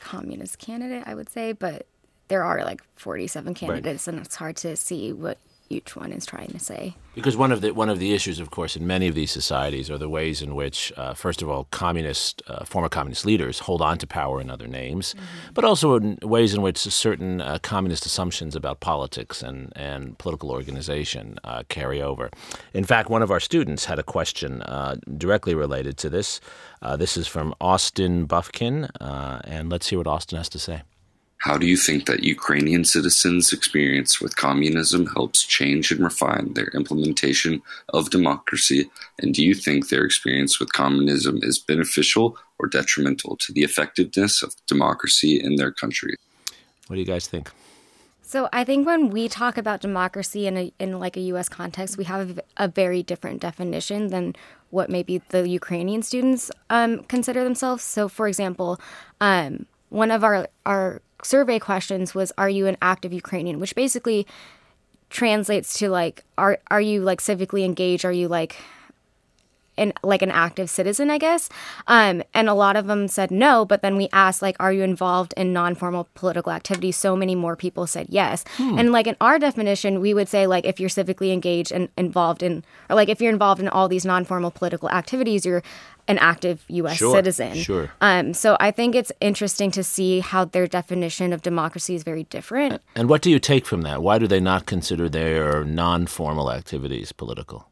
communist 0.00 0.58
candidate, 0.58 1.04
I 1.06 1.14
would 1.14 1.28
say, 1.28 1.52
but 1.52 1.86
there 2.28 2.44
are 2.44 2.62
like 2.64 2.82
47 2.96 3.54
candidates, 3.54 4.06
right. 4.06 4.14
and 4.14 4.24
it's 4.24 4.36
hard 4.36 4.56
to 4.58 4.76
see 4.76 5.12
what 5.12 5.38
each 5.70 5.94
one 5.94 6.12
is 6.12 6.26
trying 6.26 6.48
to 6.48 6.58
say. 6.58 6.94
Because 7.14 7.36
one 7.36 7.52
of 7.52 7.60
the 7.60 7.72
one 7.72 7.88
of 7.88 7.98
the 7.98 8.12
issues, 8.12 8.40
of 8.40 8.50
course, 8.50 8.76
in 8.76 8.86
many 8.86 9.06
of 9.06 9.14
these 9.14 9.30
societies 9.30 9.88
are 9.88 9.98
the 9.98 10.08
ways 10.08 10.42
in 10.42 10.54
which, 10.54 10.92
uh, 10.96 11.14
first 11.14 11.42
of 11.42 11.48
all, 11.48 11.66
communist 11.70 12.42
uh, 12.48 12.64
former 12.64 12.88
communist 12.88 13.24
leaders 13.24 13.60
hold 13.60 13.80
on 13.80 13.98
to 13.98 14.06
power 14.06 14.40
in 14.40 14.50
other 14.50 14.66
names, 14.66 15.14
mm-hmm. 15.14 15.52
but 15.54 15.64
also 15.64 15.94
in 15.96 16.18
ways 16.22 16.54
in 16.54 16.62
which 16.62 16.78
certain 16.78 17.40
uh, 17.40 17.58
communist 17.62 18.04
assumptions 18.04 18.54
about 18.56 18.80
politics 18.80 19.42
and 19.42 19.72
and 19.76 20.18
political 20.18 20.50
organization 20.50 21.38
uh, 21.44 21.62
carry 21.68 22.02
over. 22.02 22.30
In 22.74 22.84
fact, 22.84 23.08
one 23.08 23.22
of 23.22 23.30
our 23.30 23.40
students 23.40 23.84
had 23.84 23.98
a 23.98 24.04
question 24.04 24.62
uh, 24.62 24.96
directly 25.16 25.54
related 25.54 25.96
to 25.98 26.10
this. 26.10 26.40
Uh, 26.82 26.96
this 26.96 27.16
is 27.16 27.26
from 27.26 27.54
Austin 27.60 28.24
Buffkin, 28.24 28.88
and 29.00 29.70
let's 29.70 29.88
hear 29.88 29.98
what 29.98 30.06
Austin 30.06 30.38
has 30.38 30.48
to 30.48 30.58
say. 30.58 30.82
How 31.40 31.56
do 31.58 31.66
you 31.66 31.76
think 31.76 32.06
that 32.06 32.22
Ukrainian 32.22 32.84
citizens' 32.84 33.52
experience 33.52 34.20
with 34.20 34.36
communism 34.36 35.06
helps 35.06 35.42
change 35.42 35.90
and 35.90 36.02
refine 36.04 36.54
their 36.54 36.70
implementation 36.74 37.62
of 37.90 38.10
democracy? 38.10 38.90
And 39.18 39.34
do 39.34 39.42
you 39.44 39.54
think 39.54 39.88
their 39.88 40.04
experience 40.04 40.60
with 40.60 40.72
communism 40.72 41.38
is 41.42 41.58
beneficial 41.58 42.36
or 42.60 42.68
detrimental 42.68 43.36
to 43.36 43.52
the 43.52 43.62
effectiveness 43.62 44.42
of 44.42 44.54
democracy 44.66 45.40
in 45.42 45.56
their 45.56 45.72
country. 45.72 46.14
What 46.86 46.96
do 46.96 47.00
you 47.00 47.06
guys 47.06 47.26
think? 47.26 47.50
So 48.22 48.48
I 48.52 48.62
think 48.62 48.86
when 48.86 49.10
we 49.10 49.28
talk 49.28 49.58
about 49.58 49.80
democracy 49.80 50.46
in 50.46 50.56
a 50.56 50.72
in 50.78 51.00
like 51.00 51.16
a 51.16 51.20
U.S. 51.32 51.48
context, 51.48 51.98
we 51.98 52.04
have 52.04 52.38
a 52.56 52.68
very 52.68 53.02
different 53.02 53.40
definition 53.40 54.08
than 54.08 54.36
what 54.70 54.88
maybe 54.88 55.20
the 55.30 55.48
Ukrainian 55.48 56.02
students 56.02 56.50
um, 56.68 57.02
consider 57.14 57.42
themselves. 57.42 57.82
So, 57.82 58.08
for 58.08 58.28
example, 58.28 58.78
um, 59.20 59.66
one 59.88 60.12
of 60.12 60.22
our 60.22 60.46
our 60.64 61.02
survey 61.24 61.58
questions 61.58 62.14
was, 62.14 62.32
"Are 62.38 62.48
you 62.48 62.66
an 62.66 62.76
active 62.82 63.12
Ukrainian?" 63.12 63.60
Which 63.60 63.74
basically 63.74 64.26
translates 65.08 65.78
to 65.78 65.88
like, 65.88 66.24
"Are 66.38 66.58
are 66.70 66.80
you 66.80 67.02
like 67.02 67.20
civically 67.20 67.64
engaged? 67.64 68.04
Are 68.04 68.12
you 68.12 68.28
like 68.28 68.56
an 69.76 69.92
like 70.02 70.22
an 70.22 70.30
active 70.30 70.68
citizen, 70.70 71.10
I 71.10 71.18
guess. 71.18 71.48
Um, 71.86 72.22
and 72.34 72.48
a 72.48 72.54
lot 72.54 72.76
of 72.76 72.86
them 72.86 73.08
said 73.08 73.30
no, 73.30 73.64
but 73.64 73.82
then 73.82 73.96
we 73.96 74.08
asked 74.12 74.42
like, 74.42 74.56
are 74.60 74.72
you 74.72 74.82
involved 74.82 75.34
in 75.36 75.52
non-formal 75.52 76.08
political 76.14 76.52
activities? 76.52 76.96
So 76.96 77.16
many 77.16 77.34
more 77.34 77.56
people 77.56 77.86
said 77.86 78.06
yes. 78.08 78.44
Hmm. 78.56 78.78
And 78.78 78.92
like 78.92 79.06
in 79.06 79.16
our 79.20 79.38
definition, 79.38 80.00
we 80.00 80.14
would 80.14 80.28
say 80.28 80.46
like 80.46 80.64
if 80.64 80.78
you're 80.78 80.90
civically 80.90 81.32
engaged 81.32 81.72
and 81.72 81.88
involved 81.96 82.42
in, 82.42 82.64
or 82.88 82.96
like 82.96 83.08
if 83.08 83.20
you're 83.20 83.32
involved 83.32 83.60
in 83.60 83.68
all 83.68 83.88
these 83.88 84.04
non-formal 84.04 84.50
political 84.50 84.90
activities, 84.90 85.46
you're 85.46 85.62
an 86.08 86.18
active 86.18 86.64
U.S. 86.68 86.96
Sure, 86.96 87.14
citizen. 87.14 87.54
Sure. 87.54 87.90
Um, 88.00 88.34
so 88.34 88.56
I 88.58 88.72
think 88.72 88.94
it's 88.94 89.12
interesting 89.20 89.70
to 89.72 89.84
see 89.84 90.20
how 90.20 90.44
their 90.44 90.66
definition 90.66 91.32
of 91.32 91.42
democracy 91.42 91.94
is 91.94 92.02
very 92.02 92.24
different. 92.24 92.82
And 92.96 93.08
what 93.08 93.22
do 93.22 93.30
you 93.30 93.38
take 93.38 93.64
from 93.64 93.82
that? 93.82 94.02
Why 94.02 94.18
do 94.18 94.26
they 94.26 94.40
not 94.40 94.66
consider 94.66 95.08
their 95.08 95.62
non-formal 95.64 96.50
activities 96.50 97.12
political? 97.12 97.69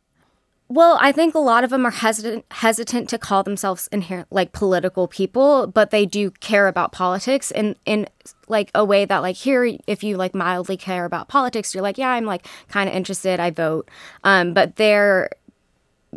Well, 0.71 0.99
I 1.01 1.13
think 1.13 1.35
a 1.35 1.39
lot 1.39 1.65
of 1.65 1.71
them 1.71 1.87
are 1.87 1.91
hesitant 1.91 2.45
hesitant 2.51 3.09
to 3.09 3.19
call 3.19 3.43
themselves 3.43 3.89
inherent 3.91 4.29
like 4.31 4.53
political 4.53 5.09
people, 5.09 5.67
but 5.67 5.91
they 5.91 6.05
do 6.05 6.31
care 6.31 6.69
about 6.69 6.93
politics 6.93 7.51
in 7.51 7.75
in 7.87 8.07
like 8.49 8.71
a 8.75 8.85
way 8.85 9.07
that 9.07 9.19
like 9.19 9.37
here 9.37 9.77
if 9.87 10.05
you 10.05 10.19
like 10.19 10.35
mildly 10.35 10.77
care 10.77 11.07
about 11.07 11.29
politics, 11.29 11.75
you're 11.75 11.83
like, 11.83 11.97
yeah, 11.97 12.11
I'm 12.11 12.27
like 12.27 12.47
kind 12.69 12.89
of 12.89 12.95
interested, 12.95 13.41
I 13.41 13.51
vote. 13.51 13.91
Um, 14.25 14.53
but 14.53 14.77
they're 14.77 15.31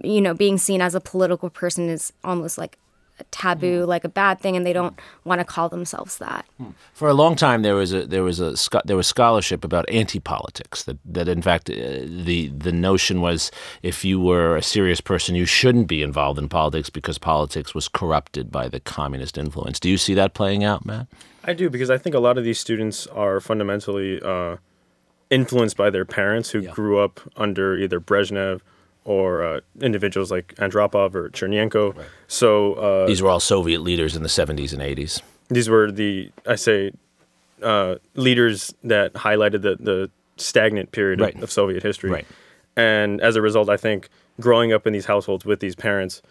you 0.04 0.22
know, 0.22 0.34
being 0.34 0.58
seen 0.58 0.82
as 0.82 0.96
a 0.96 1.02
political 1.02 1.50
person 1.50 1.90
is 1.90 2.14
almost 2.24 2.58
like 2.58 2.78
taboo, 3.32 3.84
mm. 3.84 3.88
like 3.88 4.04
a 4.04 4.10
bad 4.10 4.40
thing, 4.40 4.56
and 4.56 4.66
they 4.66 4.74
don't 4.74 4.98
want 5.24 5.40
to 5.40 5.46
call 5.46 5.70
themselves 5.70 6.18
that. 6.18 6.46
Mm. 6.62 6.74
For 6.94 7.10
a 7.10 7.14
long 7.14 7.36
time, 7.36 7.62
there 7.62 7.76
was 7.76 7.94
a 7.94 8.06
there 8.06 8.24
was 8.24 8.40
a 8.40 8.56
there 8.86 8.98
was 8.98 9.08
scholarship 9.08 9.64
about 9.64 9.90
anti-politics. 9.90 10.84
That 10.84 10.98
that 11.06 11.28
in 11.28 11.42
fact 11.42 11.70
uh, 11.70 11.74
the 11.74 12.52
the 12.56 12.72
notion 12.72 13.22
was 13.22 13.52
if 13.82 14.04
you 14.06 14.20
were 14.20 14.56
a 14.56 14.64
serious 14.64 15.02
person, 15.02 15.36
you 15.36 15.46
shouldn't 15.46 15.88
be 15.88 16.02
involved 16.02 16.40
in 16.40 16.50
politics 16.50 16.90
because 16.90 17.18
politics 17.18 17.76
was 17.76 17.88
corrupted 17.88 18.52
by 18.52 18.68
the 18.68 18.80
communist 18.80 19.38
influence. 19.38 19.80
Do 19.80 19.90
you 19.90 19.98
see 19.98 20.14
that 20.16 20.34
playing 20.34 20.64
out, 20.64 20.86
Matt? 20.86 21.08
I 21.44 21.54
do 21.54 21.70
because 21.70 21.90
I 21.90 21.98
think 21.98 22.16
a 22.16 22.20
lot 22.20 22.38
of 22.38 22.44
these 22.44 22.60
students 22.60 23.08
are 23.08 23.40
fundamentally 23.40 24.22
uh, 24.22 24.58
influenced 25.30 25.78
by 25.78 25.90
their 25.90 26.06
parents 26.06 26.52
who 26.52 26.60
yeah. 26.60 26.72
grew 26.72 27.00
up 27.00 27.20
under 27.36 27.76
either 27.76 28.00
Brezhnev 28.00 28.62
or 29.04 29.44
uh, 29.44 29.60
individuals 29.80 30.32
like 30.32 30.54
Andropov 30.56 31.16
or 31.16 31.30
Chernenko. 31.30 31.96
Right. 31.96 32.08
So 32.28 32.74
uh, 32.74 33.08
these 33.08 33.22
were 33.22 33.30
all 33.30 33.40
Soviet 33.40 33.82
leaders 33.82 34.16
in 34.16 34.24
the 34.24 34.30
70s 34.30 34.74
and 34.74 34.82
80s. 34.82 35.22
These 35.50 35.70
were 35.70 35.92
the 35.92 36.32
I 36.48 36.56
say 36.56 36.92
uh, 37.62 37.96
leaders 38.16 38.74
that 38.84 39.14
highlighted 39.14 39.62
the 39.62 39.78
the 39.80 40.10
stagnant 40.38 40.92
period 40.92 41.20
right. 41.20 41.36
of, 41.36 41.44
of, 41.44 41.52
Soviet 41.52 41.84
history. 41.84 42.10
Right. 42.10 42.28
And 42.76 43.22
as 43.22 43.36
a 43.36 43.42
result, 43.42 43.70
I 43.70 43.78
think 43.78 44.10
growing 44.40 44.74
up 44.74 44.88
in 44.88 44.94
these 44.94 45.06
households 45.06 45.46
with 45.46 45.60
these 45.60 45.76
parents, 45.76 46.22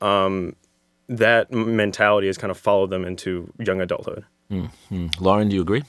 um, 0.00 0.56
that 1.08 1.50
mentality 1.52 2.26
has 2.26 2.36
kind 2.36 2.50
of 2.50 2.58
followed 2.58 2.90
them 2.90 3.04
into 3.04 3.52
young 3.58 3.80
adulthood. 3.80 4.24
Mm-hmm. 4.50 5.06
Lauren, 5.20 5.48
do 5.48 5.56
you 5.56 5.62
agree? 5.62 5.84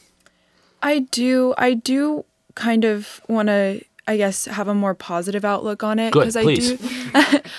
I 0.81 0.99
do. 0.99 1.53
I 1.57 1.73
do 1.73 2.23
kind 2.55 2.85
of 2.85 3.21
want 3.27 3.47
to 3.47 3.81
I 4.07 4.17
guess 4.17 4.45
have 4.45 4.67
a 4.67 4.75
more 4.75 4.93
positive 4.93 5.43
outlook 5.43 5.83
on 5.83 5.99
it. 5.99 6.13
Because 6.13 6.35
I 6.35 6.43
do 6.43 6.77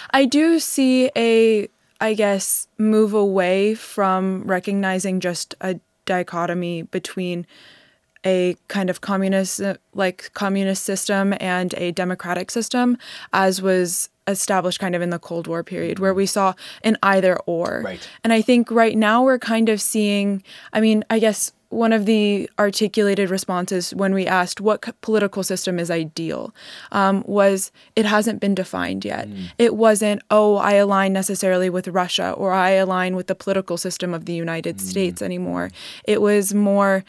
I 0.11 0.25
do 0.25 0.59
see 0.59 1.11
a 1.17 1.69
I 2.01 2.15
guess 2.15 2.69
move 2.79 3.15
away 3.15 3.75
from 3.75 4.45
recognizing 4.45 5.21
just 5.21 5.55
a 5.61 5.81
dichotomy 6.05 6.83
between 6.83 7.47
a 8.25 8.57
kind 8.69 8.91
of 8.91 9.01
communist 9.01 9.61
like 9.95 10.31
communist 10.35 10.83
system 10.83 11.35
and 11.41 11.75
a 11.75 11.93
democratic 11.93 12.51
system 12.51 12.99
as 13.33 13.63
was 13.63 14.09
established 14.27 14.81
kind 14.81 14.95
of 14.95 15.03
in 15.03 15.11
the 15.11 15.19
Cold 15.19 15.47
War 15.47 15.63
period 15.63 15.99
where 15.99 16.15
we 16.15 16.27
saw 16.27 16.55
an 16.83 16.97
either 17.03 17.37
or. 17.47 17.83
Right. 17.85 18.09
And 18.25 18.33
I 18.33 18.43
think 18.43 18.71
right 18.71 18.97
now 18.97 19.23
we're 19.23 19.39
kind 19.39 19.69
of 19.69 19.81
seeing 19.81 20.43
I 20.73 20.81
mean, 20.81 21.05
I 21.11 21.19
guess 21.19 21.53
one 21.69 21.93
of 21.93 22.07
the 22.07 22.49
articulated 22.59 23.29
responses 23.29 23.95
when 23.95 24.15
we 24.15 24.27
asked 24.27 24.61
what 24.61 25.01
political 25.01 25.43
system 25.43 25.79
is 25.79 25.91
ideal 25.91 26.55
um, 26.93 27.25
was 27.27 27.73
it 27.97 28.05
hasn't 28.05 28.41
been 28.41 28.55
defined 28.55 29.05
yet. 29.05 29.29
Mm. 29.29 29.49
It 29.59 29.75
wasn't, 29.75 30.23
oh, 30.31 30.57
I 30.57 30.75
align 30.75 31.13
necessarily 31.13 31.69
with 31.69 31.89
Russia 31.89 32.31
or 32.33 32.53
I 32.53 32.71
align 32.71 33.17
with 33.17 33.27
the 33.27 33.35
political 33.35 33.77
system 33.77 34.15
of 34.15 34.27
the 34.27 34.33
United 34.33 34.77
mm. 34.77 34.81
States 34.81 35.21
anymore. 35.21 35.71
It 36.05 36.23
was 36.23 36.55
more, 36.55 37.05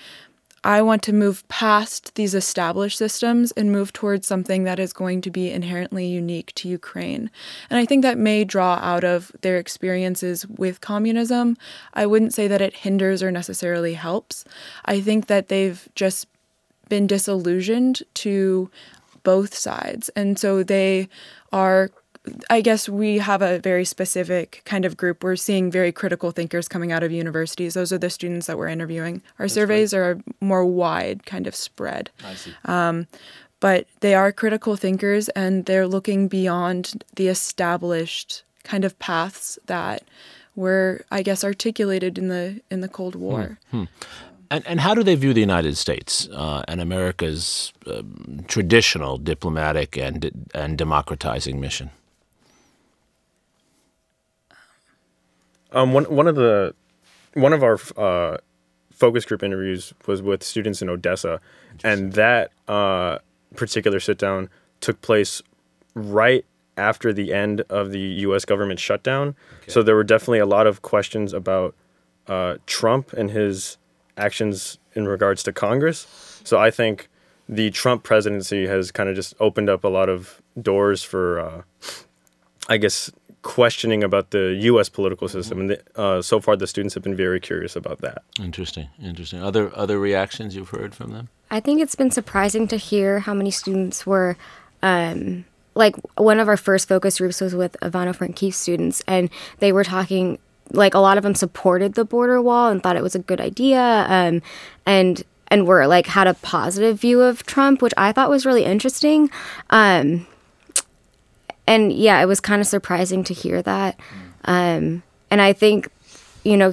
I 0.68 0.82
want 0.82 1.02
to 1.04 1.14
move 1.14 1.48
past 1.48 2.16
these 2.16 2.36
established 2.36 2.98
systems 2.98 3.54
and 3.54 3.72
move 3.72 3.94
towards 3.94 4.28
something 4.28 4.66
that 4.66 4.80
is 4.80 4.92
going 4.92 5.22
to 5.22 5.32
be 5.32 5.50
inherently 5.50 6.06
unique 6.06 6.54
to 6.56 6.68
Ukraine. 6.68 7.32
And 7.70 7.80
I 7.80 7.86
think 7.86 8.02
that 8.02 8.18
may 8.18 8.44
draw 8.44 8.74
out 8.82 9.06
of 9.06 9.32
their 9.44 9.60
experiences 9.60 10.46
with 10.46 10.82
communism. 10.82 11.56
I 11.94 12.06
wouldn't 12.06 12.34
say 12.34 12.50
that 12.50 12.62
it 12.62 12.74
hinders 12.74 13.24
or 13.24 13.32
necessarily 13.32 13.94
helps. 13.94 14.44
I 14.84 15.00
think 15.00 15.28
that 15.28 15.48
they've 15.48 15.88
just 15.96 16.28
been 16.90 17.08
disillusioned 17.08 18.04
to 18.16 18.70
both 19.24 19.56
sides. 19.56 20.10
And 20.18 20.38
so 20.38 20.64
they 20.64 21.08
are 21.54 21.92
I 22.50 22.62
guess 22.62 22.90
we 22.90 23.18
have 23.20 23.42
a 23.42 23.60
very 23.60 23.86
specific 23.86 24.62
kind 24.66 24.86
of 24.86 24.98
group. 24.98 25.24
We're 25.24 25.36
seeing 25.36 25.72
very 25.72 25.92
critical 25.92 26.32
thinkers 26.32 26.68
coming 26.68 26.92
out 26.92 27.04
of 27.04 27.12
universities. 27.12 27.74
Those 27.74 27.92
are 27.92 27.98
the 27.98 28.10
students 28.10 28.48
that 28.48 28.58
we're 28.58 28.68
interviewing. 28.68 29.22
Our 29.40 29.46
That's 29.46 29.54
surveys 29.54 29.92
great. 29.92 30.00
are 30.00 30.20
more 30.42 30.66
wide, 30.66 31.26
kind 31.26 31.48
of 31.48 31.56
spread. 31.56 32.10
I 32.24 32.36
see. 32.36 32.54
Um, 32.66 33.08
but 33.60 33.88
they 34.02 34.14
are 34.14 34.32
critical 34.32 34.76
thinkers 34.76 35.30
and 35.30 35.66
they're 35.66 35.88
looking 35.88 36.28
beyond 36.28 37.04
the 37.16 37.28
established 37.28 38.44
kind 38.64 38.86
of 38.86 38.98
paths 39.00 39.58
that 39.66 40.04
were, 40.56 41.06
I 41.12 41.24
guess, 41.24 41.44
articulated 41.44 42.18
in 42.18 42.28
the 42.28 42.62
in 42.70 42.82
the 42.82 42.90
Cold 42.90 43.16
War. 43.16 43.58
Hmm. 43.72 43.78
Hmm. 43.78 43.86
And, 44.50 44.66
and 44.66 44.80
how 44.80 44.94
do 44.94 45.04
they 45.04 45.16
view 45.16 45.34
the 45.34 45.42
United 45.42 45.76
States 45.76 46.30
uh, 46.32 46.64
and 46.70 46.80
America's 46.80 47.74
um, 47.86 48.46
traditional 48.48 49.18
diplomatic 49.18 49.98
and 49.98 50.50
and 50.54 50.78
democratizing 50.78 51.60
mission? 51.60 51.90
Um, 55.72 55.94
one 55.94 56.06
one 56.06 56.28
of 56.28 56.36
the 56.36 56.74
one 57.34 57.54
of 57.54 57.64
our 57.64 57.80
uh, 57.98 58.38
focus 58.92 59.26
group 59.26 59.44
interviews 59.44 59.94
was 60.06 60.22
with 60.22 60.44
students 60.44 60.82
in 60.82 60.90
Odessa, 60.90 61.40
and 61.84 62.14
that 62.14 62.52
uh, 62.68 63.20
particular 63.56 64.00
sit 64.00 64.18
down 64.18 64.50
took 64.82 65.02
place 65.02 65.42
right 65.94 66.46
after 66.78 67.12
the 67.12 67.34
end 67.34 67.62
of 67.70 67.92
the 67.92 68.00
U.S. 68.00 68.46
government 68.46 68.80
shutdown. 68.80 69.36
Okay. 69.62 69.72
So 69.72 69.84
there 69.84 69.96
were 69.96 70.04
definitely 70.04 70.40
a 70.40 70.46
lot 70.46 70.68
of 70.68 70.82
questions 70.84 71.34
about 71.34 71.76
uh, 72.28 72.58
Trump 72.66 73.14
and 73.14 73.32
his 73.32 73.78
actions 74.16 74.78
in 74.94 75.08
regards 75.08 75.44
to 75.44 75.54
Congress. 75.54 76.08
So 76.44 76.60
I 76.60 76.72
think 76.72 77.10
the 77.50 77.72
Trump 77.72 78.04
presidency 78.04 78.68
has 78.68 78.92
kind 78.92 79.10
of 79.10 79.16
just 79.16 79.34
opened 79.40 79.70
up 79.70 79.84
a 79.84 79.88
lot 79.88 80.10
of 80.10 80.42
doors 80.62 81.04
for, 81.04 81.40
uh, 81.40 81.62
I 82.68 82.78
guess, 82.78 83.12
questioning 83.42 84.04
about 84.04 84.32
the 84.32 84.58
U.S. 84.62 84.90
political 84.90 85.28
system, 85.28 85.60
and 85.62 85.70
the, 85.72 85.82
uh, 85.96 86.22
so 86.22 86.40
far 86.40 86.56
the 86.56 86.68
students 86.68 86.94
have 86.94 87.04
been 87.04 87.16
very 87.16 87.40
curious 87.40 87.76
about 87.76 88.02
that. 88.02 88.24
Interesting, 88.40 88.90
interesting. 89.02 89.42
Other 89.42 89.72
other 89.76 90.00
reactions 90.00 90.56
you've 90.56 90.70
heard 90.70 90.96
from 90.96 91.12
them? 91.12 91.30
I 91.50 91.60
think 91.60 91.82
it's 91.82 91.96
been 91.96 92.12
surprising 92.12 92.68
to 92.68 92.78
hear 92.78 93.20
how 93.20 93.34
many 93.34 93.52
students 93.52 94.06
were. 94.06 94.38
Um, 94.82 95.46
like 95.76 95.96
one 96.18 96.40
of 96.40 96.48
our 96.48 96.58
first 96.58 96.88
focus 96.88 97.20
groups 97.20 97.40
was 97.40 97.56
with 97.56 97.78
Ivano 97.82 98.16
Frankivsk 98.16 98.56
students, 98.56 99.02
and 99.08 99.30
they 99.60 99.72
were 99.72 99.84
talking. 99.84 100.40
Like 100.72 100.94
a 100.94 101.00
lot 101.00 101.18
of 101.18 101.24
them 101.24 101.34
supported 101.34 101.94
the 101.94 102.04
border 102.04 102.42
wall 102.42 102.68
and 102.68 102.84
thought 102.84 102.98
it 102.98 103.04
was 103.04 103.16
a 103.16 103.20
good 103.20 103.40
idea, 103.40 104.06
um, 104.10 104.42
and 104.86 105.24
and 105.48 105.66
were 105.66 105.88
like 105.88 106.08
had 106.08 106.28
a 106.28 106.34
positive 106.34 107.00
view 107.00 107.22
of 107.22 107.46
Trump, 107.46 107.82
which 107.82 107.94
I 107.96 108.12
thought 108.12 108.30
was 108.30 108.46
really 108.46 108.66
interesting. 108.66 109.30
Um, 109.70 110.28
and 111.68 111.92
yeah, 111.92 112.22
it 112.22 112.26
was 112.26 112.40
kind 112.40 112.62
of 112.62 112.68
surprising 112.68 113.24
to 113.26 113.34
hear 113.34 113.62
that. 113.62 114.00
Um, 114.46 115.04
and 115.30 115.42
I 115.42 115.54
think, 115.54 115.90
you 116.44 116.56
know, 116.56 116.72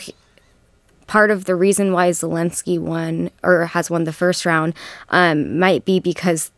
part 1.06 1.30
of 1.30 1.44
the 1.44 1.54
reason 1.56 1.92
why 1.92 2.10
Zelensky 2.10 2.78
won 2.78 3.30
or 3.42 3.66
has 3.66 3.90
won 3.90 4.04
the 4.04 4.12
first 4.12 4.46
round 4.46 4.74
um, 5.10 5.58
might 5.58 5.84
be 5.84 6.00
because 6.00 6.50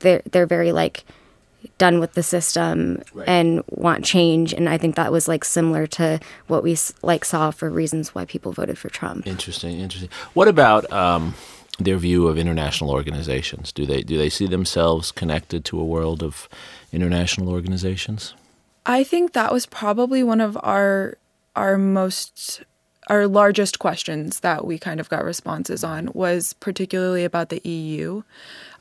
they're 0.00 0.22
they're 0.30 0.46
very 0.46 0.72
like 0.72 1.04
done 1.78 2.00
with 2.00 2.14
the 2.14 2.22
system 2.24 3.00
and 3.26 3.62
want 3.70 4.04
change 4.04 4.52
and 4.52 4.68
i 4.68 4.76
think 4.76 4.96
that 4.96 5.12
was 5.12 5.28
like 5.28 5.44
similar 5.44 5.86
to 5.86 6.18
what 6.48 6.64
we 6.64 6.76
like 7.02 7.24
saw 7.24 7.52
for 7.52 7.70
reasons 7.70 8.12
why 8.12 8.24
people 8.24 8.50
voted 8.52 8.76
for 8.76 8.88
trump 8.88 9.24
Interesting, 9.28 9.78
interesting. 9.78 10.10
What 10.34 10.48
about 10.48 10.90
um, 10.92 11.34
their 11.78 11.96
view 11.96 12.28
of 12.28 12.38
international 12.38 12.90
organizations? 12.90 13.72
Do 13.72 13.86
they 13.86 14.02
do 14.02 14.16
they 14.18 14.30
see 14.30 14.46
themselves 14.46 15.12
connected 15.12 15.64
to 15.66 15.80
a 15.80 15.84
world 15.84 16.22
of 16.22 16.48
international 16.92 17.48
organizations? 17.48 18.34
I 18.84 19.04
think 19.04 19.32
that 19.32 19.52
was 19.52 19.66
probably 19.66 20.22
one 20.22 20.40
of 20.40 20.58
our 20.62 21.16
our 21.54 21.78
most 21.78 22.62
our 23.08 23.26
largest 23.26 23.78
questions 23.78 24.40
that 24.40 24.64
we 24.64 24.78
kind 24.78 25.00
of 25.00 25.08
got 25.08 25.24
responses 25.24 25.82
on 25.82 26.10
was 26.14 26.52
particularly 26.54 27.24
about 27.24 27.48
the 27.48 27.60
EU. 27.68 28.22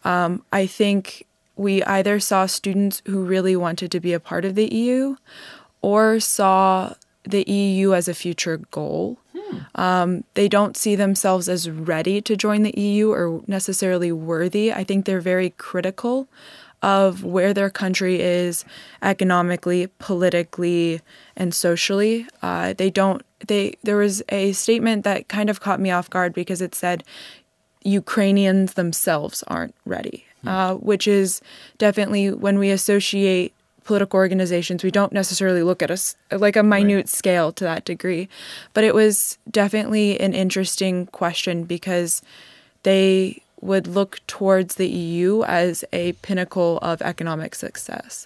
Um, 0.03 0.43
I 0.51 0.67
think 0.67 1.25
we 1.55 1.83
either 1.83 2.19
saw 2.19 2.45
students 2.45 3.01
who 3.05 3.23
really 3.23 3.55
wanted 3.55 3.91
to 3.91 3.99
be 3.99 4.13
a 4.13 4.19
part 4.19 4.45
of 4.45 4.55
the 4.55 4.73
EU 4.73 5.15
or 5.81 6.19
saw 6.19 6.93
the 7.23 7.43
EU 7.49 7.93
as 7.93 8.07
a 8.07 8.13
future 8.13 8.57
goal. 8.57 9.17
Um, 9.75 10.23
they 10.33 10.47
don't 10.47 10.77
see 10.77 10.95
themselves 10.95 11.49
as 11.49 11.69
ready 11.69 12.21
to 12.21 12.35
join 12.35 12.63
the 12.63 12.77
EU 12.79 13.11
or 13.11 13.41
necessarily 13.47 14.11
worthy. 14.11 14.71
I 14.71 14.83
think 14.83 15.05
they're 15.05 15.21
very 15.21 15.51
critical 15.51 16.27
of 16.81 17.23
where 17.23 17.53
their 17.53 17.69
country 17.69 18.19
is 18.21 18.65
economically, 19.01 19.87
politically, 19.99 21.01
and 21.35 21.53
socially. 21.53 22.27
Uh, 22.41 22.73
they 22.73 22.89
don't. 22.89 23.23
They 23.47 23.75
there 23.83 23.97
was 23.97 24.21
a 24.29 24.51
statement 24.53 25.03
that 25.03 25.27
kind 25.27 25.49
of 25.49 25.59
caught 25.59 25.79
me 25.79 25.91
off 25.91 26.09
guard 26.09 26.33
because 26.33 26.61
it 26.61 26.75
said 26.75 27.03
Ukrainians 27.83 28.73
themselves 28.73 29.43
aren't 29.47 29.75
ready, 29.85 30.25
uh, 30.45 30.75
which 30.75 31.07
is 31.07 31.41
definitely 31.77 32.31
when 32.31 32.59
we 32.59 32.69
associate 32.69 33.53
political 33.91 34.15
organizations, 34.15 34.85
we 34.85 34.89
don't 34.89 35.11
necessarily 35.11 35.63
look 35.63 35.83
at 35.83 35.91
us 35.91 36.15
like 36.31 36.55
a 36.55 36.63
minute 36.63 37.09
scale 37.09 37.51
to 37.51 37.65
that 37.65 37.83
degree. 37.83 38.29
But 38.73 38.85
it 38.85 38.95
was 38.95 39.37
definitely 39.49 40.17
an 40.17 40.33
interesting 40.33 41.07
question 41.07 41.65
because 41.65 42.21
they 42.83 43.43
would 43.59 43.87
look 43.87 44.25
towards 44.27 44.75
the 44.75 44.87
EU 44.87 45.43
as 45.43 45.83
a 45.91 46.13
pinnacle 46.13 46.79
of 46.81 47.01
economic 47.01 47.53
success 47.53 48.25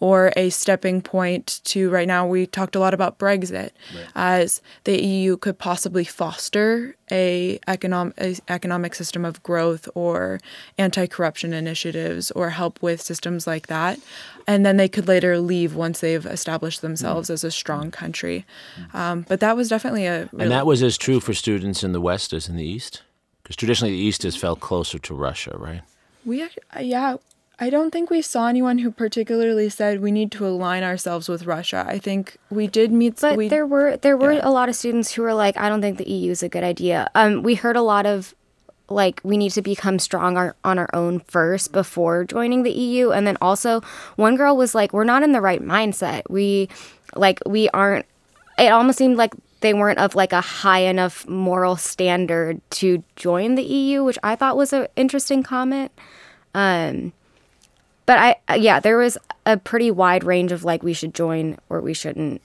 or 0.00 0.32
a 0.36 0.50
stepping 0.50 1.02
point 1.02 1.60
to 1.64 1.90
right 1.90 2.08
now 2.08 2.26
we 2.26 2.46
talked 2.46 2.74
a 2.74 2.80
lot 2.80 2.94
about 2.94 3.18
Brexit. 3.18 3.70
As 4.14 4.62
the 4.84 5.00
EU 5.00 5.36
could 5.36 5.58
possibly 5.58 6.04
foster 6.04 6.96
a 7.12 7.60
economic 7.68 8.14
a 8.18 8.36
economic 8.48 8.94
system 8.94 9.24
of 9.24 9.42
growth 9.42 9.88
or 9.94 10.40
anti-corruption 10.78 11.52
initiatives 11.52 12.30
or 12.32 12.50
help 12.50 12.82
with 12.82 13.00
systems 13.00 13.46
like 13.46 13.66
that. 13.66 13.98
And 14.46 14.64
then 14.64 14.78
they 14.78 14.88
could 14.88 15.06
later 15.06 15.38
leave 15.38 15.74
once 15.74 16.00
they've 16.00 16.24
established 16.24 16.80
themselves 16.82 17.30
as 17.30 17.44
a 17.44 17.50
strong 17.50 17.90
country. 17.90 18.46
Um, 18.94 19.26
but 19.28 19.40
that 19.40 19.56
was 19.56 19.68
definitely 19.68 20.06
a 20.06 20.28
really 20.32 20.44
And 20.44 20.50
that 20.50 20.66
was 20.66 20.82
as 20.82 20.96
true 20.96 21.20
for 21.20 21.34
students 21.34 21.84
in 21.84 21.92
the 21.92 22.00
West 22.00 22.32
as 22.32 22.48
in 22.48 22.56
the 22.56 22.64
East? 22.64 23.02
Because 23.42 23.56
traditionally 23.56 23.92
the 23.92 24.00
East 24.00 24.22
has 24.22 24.36
felt 24.36 24.60
closer 24.60 24.98
to 24.98 25.14
Russia, 25.14 25.56
right? 25.56 25.82
We, 26.24 26.48
yeah, 26.80 27.16
I 27.62 27.68
don't 27.68 27.90
think 27.90 28.08
we 28.08 28.22
saw 28.22 28.48
anyone 28.48 28.78
who 28.78 28.90
particularly 28.90 29.68
said 29.68 30.00
we 30.00 30.10
need 30.10 30.32
to 30.32 30.46
align 30.46 30.82
ourselves 30.82 31.28
with 31.28 31.44
Russia. 31.44 31.84
I 31.86 31.98
think 31.98 32.38
we 32.48 32.66
did 32.66 32.90
meet. 32.90 33.20
But 33.20 33.36
we, 33.36 33.48
there 33.48 33.66
were 33.66 33.98
there 33.98 34.16
were 34.16 34.32
yeah. 34.32 34.40
a 34.42 34.50
lot 34.50 34.70
of 34.70 34.74
students 34.74 35.12
who 35.12 35.20
were 35.20 35.34
like, 35.34 35.58
I 35.58 35.68
don't 35.68 35.82
think 35.82 35.98
the 35.98 36.08
EU 36.10 36.30
is 36.30 36.42
a 36.42 36.48
good 36.48 36.64
idea. 36.64 37.10
Um, 37.14 37.42
we 37.42 37.54
heard 37.54 37.76
a 37.76 37.82
lot 37.82 38.06
of 38.06 38.34
like 38.88 39.20
we 39.22 39.36
need 39.36 39.52
to 39.52 39.62
become 39.62 39.98
strong 39.98 40.38
our, 40.38 40.56
on 40.64 40.78
our 40.78 40.88
own 40.94 41.20
first 41.20 41.70
before 41.70 42.24
joining 42.24 42.62
the 42.62 42.72
EU, 42.72 43.10
and 43.10 43.26
then 43.26 43.36
also 43.42 43.82
one 44.16 44.36
girl 44.36 44.56
was 44.56 44.74
like, 44.74 44.94
we're 44.94 45.04
not 45.04 45.22
in 45.22 45.32
the 45.32 45.42
right 45.42 45.62
mindset. 45.62 46.22
We 46.30 46.70
like 47.14 47.40
we 47.44 47.68
aren't. 47.70 48.06
It 48.58 48.68
almost 48.68 48.96
seemed 48.96 49.18
like 49.18 49.34
they 49.60 49.74
weren't 49.74 49.98
of 49.98 50.14
like 50.14 50.32
a 50.32 50.40
high 50.40 50.80
enough 50.80 51.28
moral 51.28 51.76
standard 51.76 52.62
to 52.70 53.04
join 53.16 53.54
the 53.54 53.62
EU, 53.62 54.02
which 54.02 54.18
I 54.22 54.34
thought 54.34 54.56
was 54.56 54.72
an 54.72 54.88
interesting 54.96 55.42
comment. 55.42 55.92
Um, 56.54 57.12
but 58.06 58.38
I 58.48 58.56
yeah, 58.56 58.80
there 58.80 58.98
was 58.98 59.18
a 59.46 59.56
pretty 59.56 59.90
wide 59.90 60.24
range 60.24 60.52
of 60.52 60.64
like 60.64 60.82
we 60.82 60.92
should 60.92 61.14
join 61.14 61.58
or 61.68 61.80
we 61.80 61.94
shouldn't. 61.94 62.42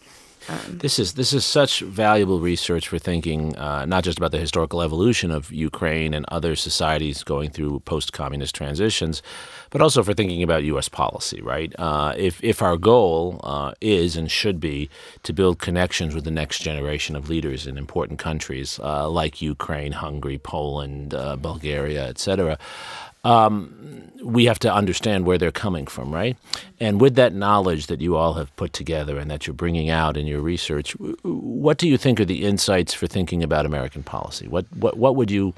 This 0.70 1.00
is 1.00 1.14
this 1.14 1.34
is 1.34 1.44
such 1.44 1.80
valuable 1.80 2.40
research 2.40 2.88
for 2.88 3.00
thinking 3.00 3.56
uh, 3.58 3.86
not 3.86 4.04
just 4.04 4.20
about 4.20 4.32
the 4.32 4.38
historical 4.38 4.84
evolution 4.84 5.32
of 5.32 5.52
Ukraine 5.52 6.14
and 6.14 6.24
other 6.30 6.56
societies 6.56 7.24
going 7.24 7.50
through 7.50 7.80
post-communist 7.80 8.54
transitions, 8.54 9.24
but 9.72 9.82
also 9.82 10.04
for 10.04 10.14
thinking 10.14 10.44
about 10.44 10.64
U.S. 10.66 10.88
policy. 10.88 11.42
Right? 11.42 11.74
Uh, 11.80 12.14
if 12.16 12.44
if 12.44 12.62
our 12.62 12.78
goal 12.78 13.40
uh, 13.44 13.74
is 13.82 14.16
and 14.16 14.30
should 14.30 14.60
be 14.60 14.90
to 15.24 15.34
build 15.34 15.58
connections 15.58 16.14
with 16.14 16.26
the 16.26 16.32
next 16.32 16.60
generation 16.60 17.16
of 17.16 17.28
leaders 17.28 17.66
in 17.66 17.78
important 17.78 18.20
countries 18.20 18.80
uh, 18.84 19.10
like 19.10 19.42
Ukraine, 19.42 19.94
Hungary, 19.94 20.38
Poland, 20.38 21.16
uh, 21.16 21.38
Bulgaria, 21.38 22.06
etc 22.08 22.60
we 24.26 24.46
have 24.46 24.60
to 24.60 24.74
understand 24.74 25.26
where 25.26 25.38
they're 25.38 25.52
coming 25.52 25.88
from, 25.88 26.14
right? 26.14 26.36
And 26.80 27.00
with 27.00 27.16
that 27.16 27.34
knowledge 27.34 27.88
that 27.88 28.02
you 28.02 28.16
all 28.16 28.34
have 28.34 28.56
put 28.56 28.74
together 28.74 29.20
and 29.20 29.30
that 29.30 29.46
you're 29.46 29.54
bringing 29.54 29.90
out 29.90 30.18
in 30.18 30.26
your 30.26 30.42
research, 30.42 30.92
what 31.24 31.78
do 31.78 31.88
you 31.88 31.98
think 31.98 32.20
are 32.20 32.26
the 32.26 32.44
insights 32.44 32.94
for 32.94 33.08
thinking 33.08 33.44
about 33.44 33.66
American 33.66 34.04
policy? 34.04 34.48
What 34.48 34.66
what 34.76 34.98
what 34.98 35.16
would 35.16 35.32
you 35.32 35.54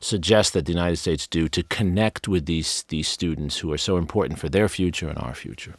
suggest 0.00 0.52
that 0.52 0.66
the 0.66 0.72
United 0.72 0.96
States 0.96 1.26
do 1.26 1.48
to 1.48 1.62
connect 1.64 2.28
with 2.28 2.46
these 2.46 2.84
these 2.88 3.08
students 3.08 3.58
who 3.58 3.72
are 3.72 3.78
so 3.78 3.96
important 3.96 4.38
for 4.38 4.48
their 4.48 4.68
future 4.68 5.08
and 5.08 5.18
our 5.18 5.34
future? 5.34 5.74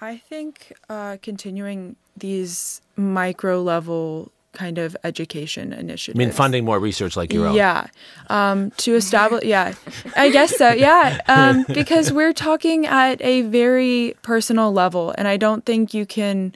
I 0.00 0.16
think 0.18 0.72
uh, 0.88 1.16
continuing 1.22 1.96
these 2.16 2.80
micro 2.96 3.62
level 3.62 4.30
kind 4.52 4.78
of 4.78 4.96
education 5.04 5.72
initiative. 5.72 6.18
I 6.18 6.24
mean, 6.24 6.32
funding 6.32 6.64
more 6.64 6.80
research 6.80 7.16
like 7.16 7.32
your 7.32 7.46
own. 7.46 7.54
Yeah. 7.54 7.88
Um, 8.28 8.70
to 8.78 8.94
establish, 8.94 9.44
yeah, 9.44 9.74
I 10.16 10.30
guess 10.30 10.56
so. 10.56 10.70
Yeah. 10.70 11.20
Um, 11.28 11.64
because 11.74 12.12
we're 12.12 12.32
talking 12.32 12.86
at 12.86 13.20
a 13.22 13.42
very 13.42 14.14
personal 14.22 14.72
level. 14.72 15.14
And 15.16 15.28
I 15.28 15.36
don't 15.36 15.64
think 15.64 15.92
you 15.92 16.06
can, 16.06 16.54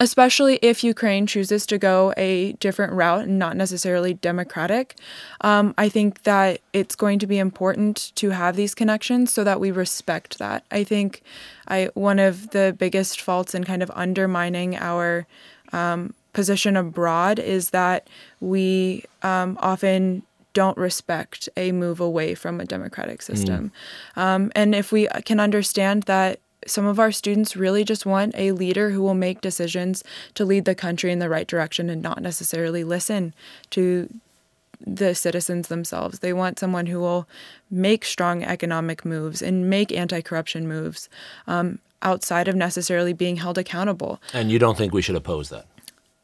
especially 0.00 0.58
if 0.62 0.82
Ukraine 0.82 1.26
chooses 1.26 1.64
to 1.66 1.78
go 1.78 2.12
a 2.16 2.52
different 2.54 2.92
route 2.92 3.24
and 3.24 3.38
not 3.38 3.56
necessarily 3.56 4.14
democratic, 4.14 4.96
um, 5.40 5.74
I 5.78 5.88
think 5.88 6.24
that 6.24 6.60
it's 6.72 6.96
going 6.96 7.18
to 7.20 7.26
be 7.26 7.38
important 7.38 8.12
to 8.16 8.30
have 8.30 8.56
these 8.56 8.74
connections 8.74 9.32
so 9.32 9.44
that 9.44 9.60
we 9.60 9.70
respect 9.70 10.38
that. 10.38 10.64
I 10.70 10.82
think 10.84 11.22
I 11.68 11.90
one 11.94 12.18
of 12.18 12.50
the 12.50 12.74
biggest 12.76 13.20
faults 13.20 13.54
in 13.54 13.64
kind 13.64 13.82
of 13.82 13.90
undermining 13.94 14.76
our 14.76 15.26
um, 15.72 16.14
position 16.32 16.76
abroad 16.76 17.38
is 17.38 17.70
that 17.70 18.08
we 18.40 19.04
um, 19.22 19.58
often 19.60 20.22
don't 20.52 20.76
respect 20.76 21.48
a 21.56 21.72
move 21.72 22.00
away 22.00 22.34
from 22.34 22.60
a 22.60 22.64
democratic 22.64 23.22
system. 23.22 23.70
Um, 24.16 24.50
and 24.54 24.74
if 24.74 24.90
we 24.90 25.06
can 25.24 25.40
understand 25.40 26.04
that 26.04 26.40
some 26.66 26.86
of 26.86 26.98
our 26.98 27.12
students 27.12 27.56
really 27.56 27.84
just 27.84 28.04
want 28.04 28.34
a 28.36 28.52
leader 28.52 28.90
who 28.90 29.00
will 29.00 29.14
make 29.14 29.40
decisions 29.40 30.02
to 30.34 30.44
lead 30.44 30.64
the 30.64 30.74
country 30.74 31.12
in 31.12 31.18
the 31.18 31.28
right 31.28 31.46
direction 31.46 31.88
and 31.88 32.02
not 32.02 32.20
necessarily 32.20 32.84
listen 32.84 33.34
to 33.70 34.12
the 34.84 35.14
citizens 35.14 35.68
themselves. 35.68 36.20
They 36.20 36.32
want 36.32 36.58
someone 36.58 36.86
who 36.86 37.00
will 37.00 37.28
make 37.70 38.04
strong 38.04 38.44
economic 38.44 39.04
moves 39.04 39.42
and 39.42 39.68
make 39.68 39.92
anti 39.92 40.20
corruption 40.20 40.68
moves 40.68 41.08
um, 41.46 41.78
outside 42.02 42.48
of 42.48 42.54
necessarily 42.54 43.12
being 43.12 43.36
held 43.36 43.58
accountable. 43.58 44.20
And 44.32 44.50
you 44.50 44.58
don't 44.58 44.78
think 44.78 44.92
we 44.92 45.02
should 45.02 45.16
oppose 45.16 45.48
that? 45.48 45.66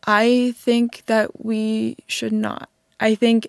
I 0.07 0.55
think 0.57 1.05
that 1.07 1.45
we 1.45 1.97
should 2.07 2.33
not. 2.33 2.69
I 3.01 3.15
think 3.15 3.49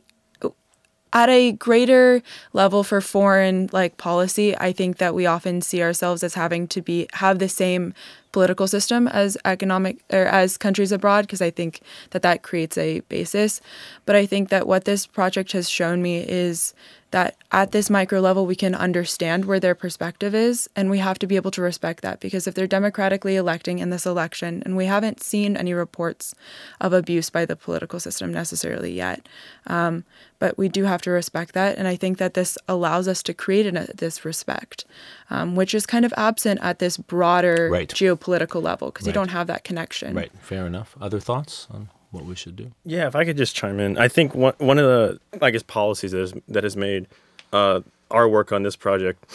at 1.16 1.30
a 1.30 1.54
greater 1.54 2.22
level 2.52 2.84
for 2.84 3.00
foreign 3.00 3.70
like 3.72 3.96
policy, 3.98 4.56
I 4.58 4.74
think 4.74 4.98
that 4.98 5.16
we 5.16 5.26
often 5.26 5.62
see 5.62 5.82
ourselves 5.82 6.24
as 6.24 6.34
having 6.34 6.68
to 6.68 6.82
be 6.82 7.08
have 7.14 7.40
the 7.40 7.48
same 7.48 7.94
political 8.34 8.68
system 8.68 9.08
as 9.08 9.38
economic 9.46 10.04
or 10.12 10.26
as 10.26 10.58
countries 10.58 10.92
abroad 10.92 11.22
because 11.22 11.42
I 11.42 11.52
think 11.52 11.80
that 12.10 12.22
that 12.24 12.44
creates 12.44 12.78
a 12.78 13.00
basis. 13.08 13.62
But 14.06 14.18
I 14.18 14.26
think 14.26 14.50
that 14.50 14.68
what 14.68 14.84
this 14.84 15.08
project 15.08 15.54
has 15.54 15.70
shown 15.70 16.02
me 16.02 16.18
is 16.18 16.74
that 17.16 17.38
at 17.54 17.72
this 17.72 17.90
micro 17.90 18.20
level 18.20 18.46
we 18.46 18.58
can 18.58 18.76
understand 18.76 19.46
where 19.46 19.62
their 19.62 19.74
perspective 19.74 20.36
is 20.36 20.70
and 20.76 20.90
we 20.90 21.00
have 21.00 21.18
to 21.18 21.26
be 21.26 21.38
able 21.38 21.50
to 21.50 21.62
respect 21.62 22.02
that 22.02 22.20
because 22.20 22.46
if 22.46 22.54
they're 22.54 22.68
democratically 22.68 23.38
electing 23.38 23.80
in 23.80 23.90
this 23.90 24.06
election 24.06 24.62
and 24.66 24.76
we 24.76 24.86
haven't 24.86 25.24
seen 25.24 25.56
any 25.56 25.74
reports 25.74 26.36
of 26.82 26.92
abuse 26.92 27.30
by 27.30 27.46
the 27.46 27.56
political 27.56 28.02
system 28.02 28.34
necessarily 28.34 28.92
yet 28.92 29.30
um, 29.68 30.04
but 30.40 30.58
we 30.58 30.68
do 30.68 30.84
have 30.84 31.02
to 31.02 31.10
respect 31.10 31.54
that 31.54 31.78
and 31.78 31.88
i 31.88 31.96
think 31.96 32.18
that 32.18 32.34
this 32.34 32.58
allows 32.68 33.08
us 33.08 33.24
to 33.24 33.34
create 33.34 33.66
an, 33.66 33.88
this 33.96 34.26
respect 34.26 34.84
um, 35.30 35.56
which 35.56 35.74
is 35.74 35.86
kind 35.86 36.04
of 36.04 36.14
absent 36.18 36.60
at 36.62 36.80
this 36.80 36.98
broader 36.98 37.70
Right. 37.72 37.88
geopolitical 37.88 38.62
level 38.62 38.92
because 38.92 39.08
you 39.08 39.14
don't 39.14 39.30
have 39.30 39.48
that 39.48 39.64
connection 39.64 40.14
Right. 40.14 40.34
Fair 40.42 40.68
enough. 40.68 40.96
Other 41.00 41.22
thoughts 41.22 41.68
on 41.72 41.88
what 42.16 42.26
we 42.26 42.36
should 42.36 42.56
do? 42.56 42.72
Yeah, 42.86 43.06
if 43.08 43.16
I 43.16 43.26
could 43.26 43.38
just 43.38 43.56
chime 43.56 43.80
in, 43.80 43.98
I 43.98 44.08
think 44.08 44.34
one 44.34 44.54
one 44.58 44.80
of 44.80 44.86
the 44.86 45.20
I 45.46 45.52
guess 45.52 45.64
policies 45.64 46.12
that 46.12 46.22
is 46.22 46.34
that 46.48 46.64
has 46.64 46.76
made 46.76 47.06
uh, 47.54 47.82
our 48.10 48.28
work 48.28 48.52
on 48.52 48.64
this 48.64 48.76
project 48.76 49.26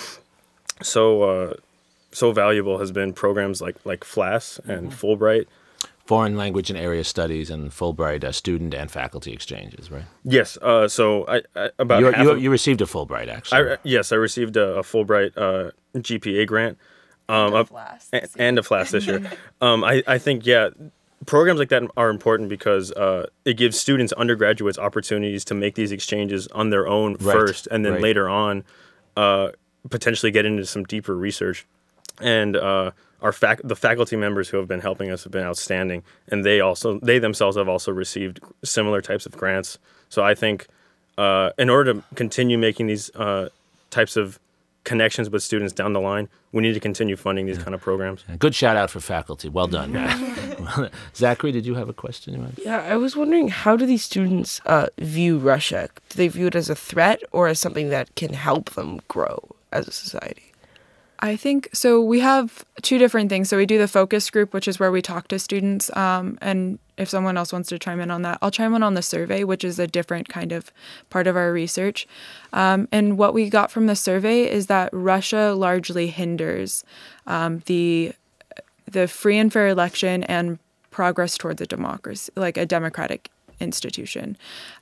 so 0.83 1.23
uh, 1.23 1.55
so 2.13 2.33
valuable 2.33 2.79
has 2.79 2.91
been 2.93 3.13
programs 3.13 3.61
like 3.61 3.77
like 3.85 4.05
FLAS 4.05 4.59
and 4.65 4.91
Fulbright. 4.93 5.47
Foreign 6.07 6.37
language 6.37 6.71
and 6.71 6.79
area 6.79 7.05
studies 7.05 7.51
and 7.51 7.71
Fulbright 7.71 8.25
uh, 8.25 8.33
student 8.33 8.75
and 8.75 8.91
faculty 8.91 9.33
exchanges, 9.33 9.93
right? 9.93 10.03
Yes. 10.25 10.59
Uh, 10.61 10.89
so 10.89 11.25
I, 11.29 11.43
I 11.55 11.71
about 11.79 12.01
You, 12.01 12.07
half 12.11 12.25
you, 12.25 12.31
of- 12.33 12.43
you 12.43 12.51
received 12.51 12.81
a 12.81 12.85
Fulbright, 12.85 13.29
actually. 13.29 13.73
I, 13.73 13.77
yes, 13.85 14.11
I 14.11 14.17
received 14.17 14.57
a, 14.57 14.79
a 14.79 14.83
Fulbright 14.83 15.37
uh, 15.37 15.71
GPA 15.95 16.49
grant. 16.49 16.79
Um, 17.29 17.55
up- 17.55 17.71
a- 18.13 18.27
and 18.39 18.59
a 18.59 18.63
FLAS 18.65 18.91
this 18.91 19.07
year. 19.07 19.23
um, 19.61 19.85
I, 19.85 20.03
I 20.05 20.19
think, 20.19 20.45
yeah, 20.47 20.71
programs 21.27 21.59
like 21.59 21.69
that 21.69 21.83
are 21.97 22.11
important 22.11 22.49
because 22.49 22.93
uh, 22.93 23.27
it 23.45 23.55
gives 23.55 23.79
students, 23.79 24.13
undergraduates, 24.15 24.79
opportunities 24.79 25.45
to 25.47 25.55
make 25.55 25.75
these 25.75 25.93
exchanges 25.93 26.47
on 26.49 26.71
their 26.71 26.87
own 26.87 27.15
Right, 27.21 27.33
first, 27.33 27.69
and 27.71 27.85
then 27.85 27.95
right. 27.95 28.03
later 28.03 28.29
on, 28.29 28.65
uh, 29.17 29.51
potentially 29.89 30.33
get 30.33 30.45
into 30.45 30.65
some 30.65 30.85
deeper 30.85 31.15
research. 31.15 31.67
And 32.21 32.57
uh, 32.57 32.93
our 33.23 33.33
fac- 33.33 33.61
the 33.65 33.77
faculty 33.77 34.17
members 34.17 34.49
who 34.49 34.57
have 34.59 34.69
been 34.69 34.81
helping 34.81 35.11
us 35.11 35.25
have 35.25 35.33
been 35.33 35.45
outstanding, 35.45 36.03
and 36.29 36.45
they 36.45 36.61
also 36.61 36.99
they 37.01 37.19
themselves 37.19 37.57
have 37.57 37.69
also 37.69 37.93
received 37.93 38.41
similar 38.65 39.01
types 39.01 39.27
of 39.27 39.37
grants. 39.37 39.79
So 40.09 40.23
I 40.23 40.35
think 40.35 40.67
uh, 41.17 41.51
in 41.59 41.71
order 41.71 41.95
to 41.95 42.03
continue 42.15 42.59
making 42.59 42.89
these 42.89 43.15
uh, 43.15 43.49
types 43.91 44.17
of 44.17 44.39
connections 44.91 45.31
with 45.31 45.41
students 45.41 45.73
down 45.73 45.93
the 45.93 46.01
line, 46.01 46.29
we 46.51 46.61
need 46.65 46.73
to 46.75 46.81
continue 46.81 47.15
funding 47.15 47.47
these 47.47 47.59
kind 47.59 47.77
of 47.77 47.81
programs. 47.81 48.25
Good 48.41 48.57
shout 48.57 48.77
out 48.77 48.91
for 48.91 48.99
faculty. 48.99 49.49
Well 49.49 49.69
done, 49.69 49.93
Matt. 49.93 50.93
Zachary, 51.15 51.53
did 51.53 51.65
you 51.65 51.77
have 51.77 51.89
a 51.89 51.93
question? 51.93 52.35
You 52.35 52.49
Yeah, 52.65 52.83
I 52.83 52.97
was 52.97 53.15
wondering 53.15 53.47
how 53.49 53.77
do 53.77 53.87
these 53.87 54.03
students 54.03 54.61
uh, 54.67 54.89
view 54.99 55.39
Russia? 55.39 55.89
Do 56.09 56.17
they 56.17 56.27
view 56.27 56.49
it 56.49 56.57
as 56.57 56.69
a 56.69 56.75
threat 56.75 57.23
or 57.31 57.47
as 57.47 57.61
something 57.61 57.91
that 57.91 58.13
can 58.17 58.33
help 58.33 58.71
them 58.71 58.99
grow 59.07 59.39
as 59.71 59.87
a 59.87 59.93
society? 59.93 60.50
I 61.23 61.37
think 61.37 61.69
so. 61.75 62.01
We 62.01 62.21
have 62.21 62.65
two 62.81 62.97
different 62.97 63.29
things. 63.29 63.51
So 63.51 63.59
we 63.59 63.67
do 63.67 63.79
the 63.79 63.89
focus 63.89 64.31
group, 64.31 64.55
which 64.55 64.67
is 64.67 64.81
where 64.81 64.91
we 64.91 65.03
talk 65.03 65.29
to 65.29 65.39
students. 65.39 65.95
Um, 65.95 66.39
and 66.41 66.79
if 66.97 67.11
someone 67.11 67.37
else 67.37 67.53
wants 67.53 67.69
to 67.69 67.79
chime 67.79 68.01
in 68.01 68.11
on 68.11 68.23
that, 68.23 68.39
I'll 68.41 68.51
chime 68.51 68.75
in 68.75 68.83
on 68.83 68.95
the 68.95 69.03
survey, 69.03 69.45
which 69.45 69.63
is 69.63 69.79
a 69.79 69.87
different 69.87 70.31
kind 70.31 70.51
of 70.51 70.73
part 71.11 71.27
of 71.27 71.37
our 71.37 71.53
research. 71.53 72.09
Um, 72.55 72.89
and 72.91 73.19
what 73.19 73.35
we 73.35 73.51
got 73.51 73.71
from 73.71 73.87
the 73.87 73.97
survey 73.97 74.51
is 74.51 74.67
that 74.69 74.89
Russia 74.93 75.53
largely 75.57 76.09
hinders 76.09 76.85
um, 77.27 77.63
the 77.67 78.13
the 78.91 79.07
free 79.07 79.39
and 79.39 79.53
fair 79.53 79.69
election 79.69 80.25
and 80.25 80.59
progress 80.91 81.39
towards 81.39 81.61
a 81.61 81.67
democracy, 81.67 82.33
like 82.35 82.57
a 82.57 82.67
democratic 82.67 83.31
institution. 83.61 84.37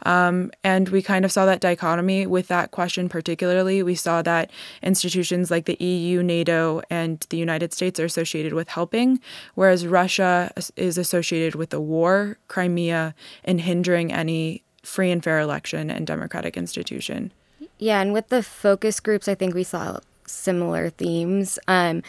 Um, 0.06 0.50
and 0.64 0.88
we 0.88 1.02
kind 1.02 1.24
of 1.24 1.32
saw 1.32 1.44
that 1.46 1.60
dichotomy 1.60 2.26
with 2.26 2.48
that 2.48 2.70
question, 2.70 3.08
particularly. 3.08 3.82
We 3.82 3.94
saw 3.94 4.22
that 4.22 4.50
institutions 4.82 5.50
like 5.50 5.66
the 5.66 5.82
EU, 5.82 6.22
NATO, 6.22 6.82
and 6.90 7.24
the 7.30 7.36
United 7.36 7.72
States 7.72 7.98
are 8.00 8.04
associated 8.04 8.52
with 8.52 8.68
helping, 8.68 9.20
whereas 9.54 9.86
Russia 9.86 10.52
is- 10.76 10.98
associated 10.98 11.54
with 11.54 11.70
the 11.70 11.80
war, 11.80 12.38
Crimea, 12.48 13.14
and 13.44 13.60
hindering 13.60 14.12
any 14.12 14.62
free 14.82 15.10
and 15.10 15.22
fair 15.22 15.38
election 15.38 15.90
and 15.90 16.06
democratic 16.06 16.56
institution. 16.56 17.32
Yeah, 17.78 18.00
and 18.00 18.12
with 18.12 18.28
the 18.28 18.42
focus 18.42 19.00
groups, 19.00 19.28
I 19.28 19.34
think 19.34 19.54
we 19.54 19.64
saw 19.64 19.98
similar 20.26 20.90
themes. 20.90 21.58
Um, 21.68 22.02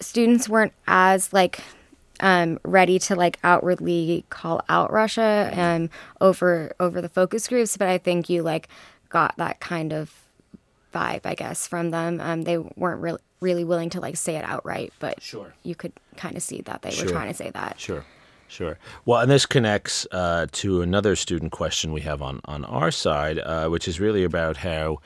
students 0.00 0.48
weren't 0.48 0.72
as 0.86 1.32
like 1.32 1.60
um, 2.20 2.58
ready 2.64 2.98
to 3.00 3.14
like 3.16 3.38
outwardly 3.42 4.24
call 4.30 4.62
out 4.68 4.92
Russia 4.92 5.50
um, 5.54 5.90
over 6.20 6.74
over 6.80 7.00
the 7.00 7.08
focus 7.08 7.48
groups, 7.48 7.76
but 7.76 7.88
I 7.88 7.98
think 7.98 8.28
you 8.28 8.42
like 8.42 8.68
got 9.08 9.36
that 9.38 9.60
kind 9.60 9.92
of 9.92 10.12
vibe, 10.94 11.22
I 11.24 11.34
guess, 11.34 11.66
from 11.66 11.90
them. 11.90 12.20
Um, 12.20 12.42
they 12.42 12.58
weren't 12.58 13.00
really 13.00 13.20
really 13.40 13.64
willing 13.64 13.90
to 13.90 14.00
like 14.00 14.16
say 14.16 14.36
it 14.36 14.44
outright, 14.44 14.92
but 15.00 15.20
Sure. 15.20 15.52
you 15.64 15.74
could 15.74 15.92
kind 16.16 16.34
of 16.36 16.42
see 16.42 16.62
that 16.62 16.80
they 16.82 16.90
Sure. 16.90 17.04
were 17.06 17.10
trying 17.12 17.28
to 17.28 17.34
say 17.34 17.50
that. 17.50 17.78
Sure, 17.78 18.04
sure. 18.48 18.78
Well, 19.04 19.20
and 19.20 19.30
this 19.30 19.44
connects 19.44 20.06
uh, 20.12 20.46
to 20.52 20.80
another 20.80 21.14
student 21.14 21.52
question 21.52 21.92
we 21.92 22.00
have 22.02 22.22
on, 22.22 22.40
on 22.46 22.64
our 22.64 22.90
side, 22.90 23.38
uh, 23.38 23.68
which 23.68 23.86
is 23.86 24.00
really 24.00 24.24
about 24.24 24.58
how 24.58 24.98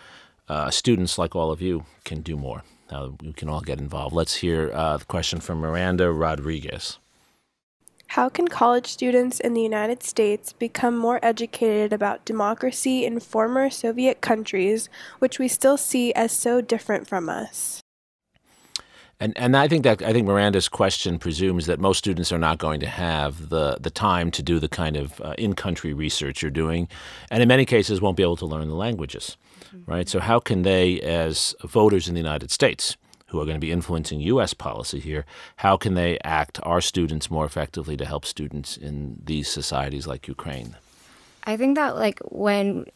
uh, 0.49 0.71
students 0.71 1.19
like 1.19 1.35
all 1.35 1.51
of 1.51 1.61
you 1.61 1.85
can 2.05 2.21
do 2.21 2.37
more, 2.37 2.63
how 2.91 3.17
we 3.23 3.33
can 3.33 3.49
all 3.49 3.61
get 3.61 3.79
involved. 3.79 4.15
Let's 4.15 4.37
hear 4.37 4.71
uh, 4.73 4.97
the 4.97 5.05
question 5.05 5.41
from 5.41 5.59
Miranda 5.59 6.11
Rodriguez. 6.11 6.99
How 8.09 8.31
can 8.31 8.49
college 8.49 8.87
students 8.87 9.39
in 9.39 9.53
the 9.53 9.61
United 9.61 10.03
States 10.03 10.55
become 10.55 10.97
more 10.97 11.21
educated 11.23 11.93
about 11.93 12.25
democracy 12.25 13.05
in 13.05 13.21
former 13.21 13.69
Soviet 13.69 14.23
countries, 14.23 14.89
which 15.19 15.39
we 15.39 15.47
still 15.47 15.77
see 15.77 16.15
as 16.15 16.33
so 16.33 16.63
different 16.63 17.07
from 17.07 17.29
us? 17.29 17.83
And 19.21 19.37
and 19.37 19.57
I 19.57 19.69
think 19.69 19.83
that 19.83 20.01
I 20.01 20.13
think 20.13 20.27
Miranda's 20.27 20.69
question 20.69 21.19
presumes 21.19 21.67
that 21.67 21.81
most 21.81 21.99
students 21.99 22.31
are 22.33 22.39
not 22.39 22.59
going 22.59 22.81
to 22.81 22.87
have 22.87 23.49
the 23.49 23.77
the 23.81 23.91
time 23.91 24.31
to 24.31 24.43
do 24.43 24.59
the 24.61 24.69
kind 24.69 24.97
of 24.97 25.21
uh, 25.21 25.35
in 25.37 25.55
country 25.55 25.93
research 25.93 26.41
you're 26.41 26.51
doing, 26.51 26.89
and 27.31 27.43
in 27.43 27.49
many 27.49 27.65
cases 27.65 28.01
won't 28.01 28.17
be 28.17 28.23
able 28.23 28.37
to 28.37 28.47
learn 28.47 28.69
the 28.69 28.75
languages, 28.75 29.37
right? 29.87 30.09
So 30.09 30.21
how 30.21 30.39
can 30.39 30.63
they, 30.63 31.01
as 31.01 31.55
voters 31.65 32.09
in 32.09 32.15
the 32.15 32.21
United 32.21 32.51
States, 32.51 32.97
who 33.29 33.41
are 33.41 33.45
going 33.45 33.57
to 33.57 33.61
be 33.61 33.71
influencing 33.71 34.21
U.S. 34.21 34.55
policy 34.55 35.01
here, 35.01 35.27
how 35.57 35.77
can 35.77 35.95
they 35.95 36.19
act 36.25 36.59
our 36.63 36.81
students 36.81 37.31
more 37.31 37.45
effectively 37.45 37.97
to 37.97 38.05
help 38.05 38.25
students 38.25 38.77
in 38.77 39.21
these 39.25 39.49
societies 39.49 40.07
like 40.07 40.29
Ukraine? 40.29 40.77
I 41.45 41.57
think 41.57 41.77
that 41.77 41.97
like 41.97 42.21
when 42.31 42.87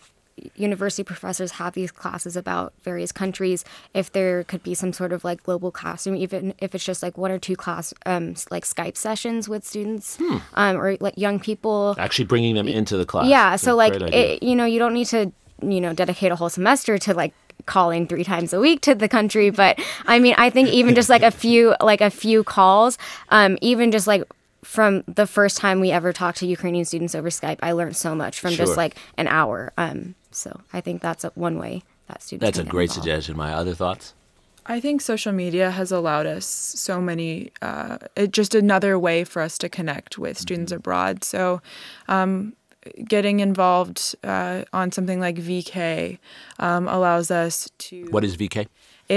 university 0.56 1.02
professors 1.04 1.52
have 1.52 1.74
these 1.74 1.90
classes 1.90 2.36
about 2.36 2.72
various 2.82 3.12
countries, 3.12 3.64
if 3.94 4.12
there 4.12 4.44
could 4.44 4.62
be 4.62 4.74
some 4.74 4.92
sort 4.92 5.12
of 5.12 5.24
like 5.24 5.42
global 5.42 5.70
classroom, 5.70 6.16
even 6.16 6.54
if 6.58 6.74
it's 6.74 6.84
just 6.84 7.02
like 7.02 7.18
one 7.18 7.30
or 7.30 7.38
two 7.38 7.56
class 7.56 7.92
um 8.06 8.34
like 8.50 8.64
Skype 8.64 8.96
sessions 8.96 9.48
with 9.48 9.64
students, 9.64 10.18
um, 10.54 10.76
or 10.76 10.96
like 11.00 11.16
young 11.16 11.38
people. 11.38 11.94
Actually, 11.98 12.24
bringing 12.24 12.54
them 12.54 12.68
into 12.68 12.96
the 12.96 13.06
class. 13.06 13.26
Yeah, 13.26 13.56
so 13.56 13.76
like 13.76 13.94
it, 13.94 14.42
you 14.42 14.56
know, 14.56 14.64
you 14.64 14.78
don't 14.78 14.94
need 14.94 15.08
to 15.08 15.32
you 15.62 15.80
know 15.80 15.92
dedicate 15.92 16.32
a 16.32 16.36
whole 16.36 16.48
semester 16.50 16.98
to 16.98 17.14
like 17.14 17.32
calling 17.66 18.06
three 18.06 18.24
times 18.24 18.52
a 18.52 18.58
week 18.60 18.80
to 18.82 18.94
the 18.94 19.08
country, 19.08 19.50
but 19.50 19.78
I 20.06 20.18
mean, 20.18 20.34
I 20.36 20.50
think 20.50 20.68
even 20.70 20.94
just 20.94 21.08
like 21.08 21.22
a 21.22 21.30
few 21.30 21.74
like 21.80 22.00
a 22.00 22.10
few 22.10 22.42
calls, 22.44 22.98
um, 23.28 23.56
even 23.60 23.92
just 23.92 24.06
like 24.06 24.24
from 24.64 25.02
the 25.08 25.26
first 25.26 25.56
time 25.58 25.80
we 25.80 25.90
ever 25.90 26.12
talked 26.12 26.38
to 26.38 26.46
Ukrainian 26.46 26.84
students 26.84 27.14
over 27.14 27.30
Skype, 27.30 27.58
I 27.62 27.72
learned 27.72 27.96
so 27.96 28.14
much 28.14 28.38
from 28.40 28.52
Sure. 28.52 28.64
just 28.66 28.76
like 28.76 28.96
an 29.16 29.26
hour. 29.28 29.72
Um, 29.76 30.14
so 30.30 30.60
I 30.72 30.80
think 30.80 31.02
that's 31.02 31.24
a, 31.24 31.30
one 31.34 31.58
way 31.58 31.82
that 32.08 32.22
students. 32.22 32.44
That's 32.46 32.58
a 32.58 32.62
get 32.64 32.70
great 32.70 32.90
involved. 32.90 33.04
suggestion. 33.04 33.36
My 33.36 33.52
other 33.52 33.74
thoughts. 33.74 34.14
I 34.64 34.78
think 34.78 35.00
social 35.00 35.32
media 35.32 35.72
has 35.72 35.90
allowed 35.90 36.26
us 36.26 36.46
so 36.46 37.00
many, 37.00 37.50
uh, 37.60 37.98
it 38.14 38.30
just 38.32 38.54
another 38.54 38.96
way 38.96 39.24
for 39.24 39.42
us 39.42 39.58
to 39.58 39.68
connect 39.68 40.18
with 40.18 40.38
students 40.38 40.70
abroad. 40.70 41.24
So, 41.24 41.60
um, 42.06 42.52
getting 43.04 43.40
involved 43.40 44.14
uh, 44.24 44.64
on 44.72 44.92
something 44.92 45.20
like 45.20 45.36
VK 45.36 46.18
um, 46.58 46.88
allows 46.88 47.30
us 47.30 47.70
to. 47.78 48.06
What 48.10 48.24
is 48.24 48.36
VK? 48.36 48.66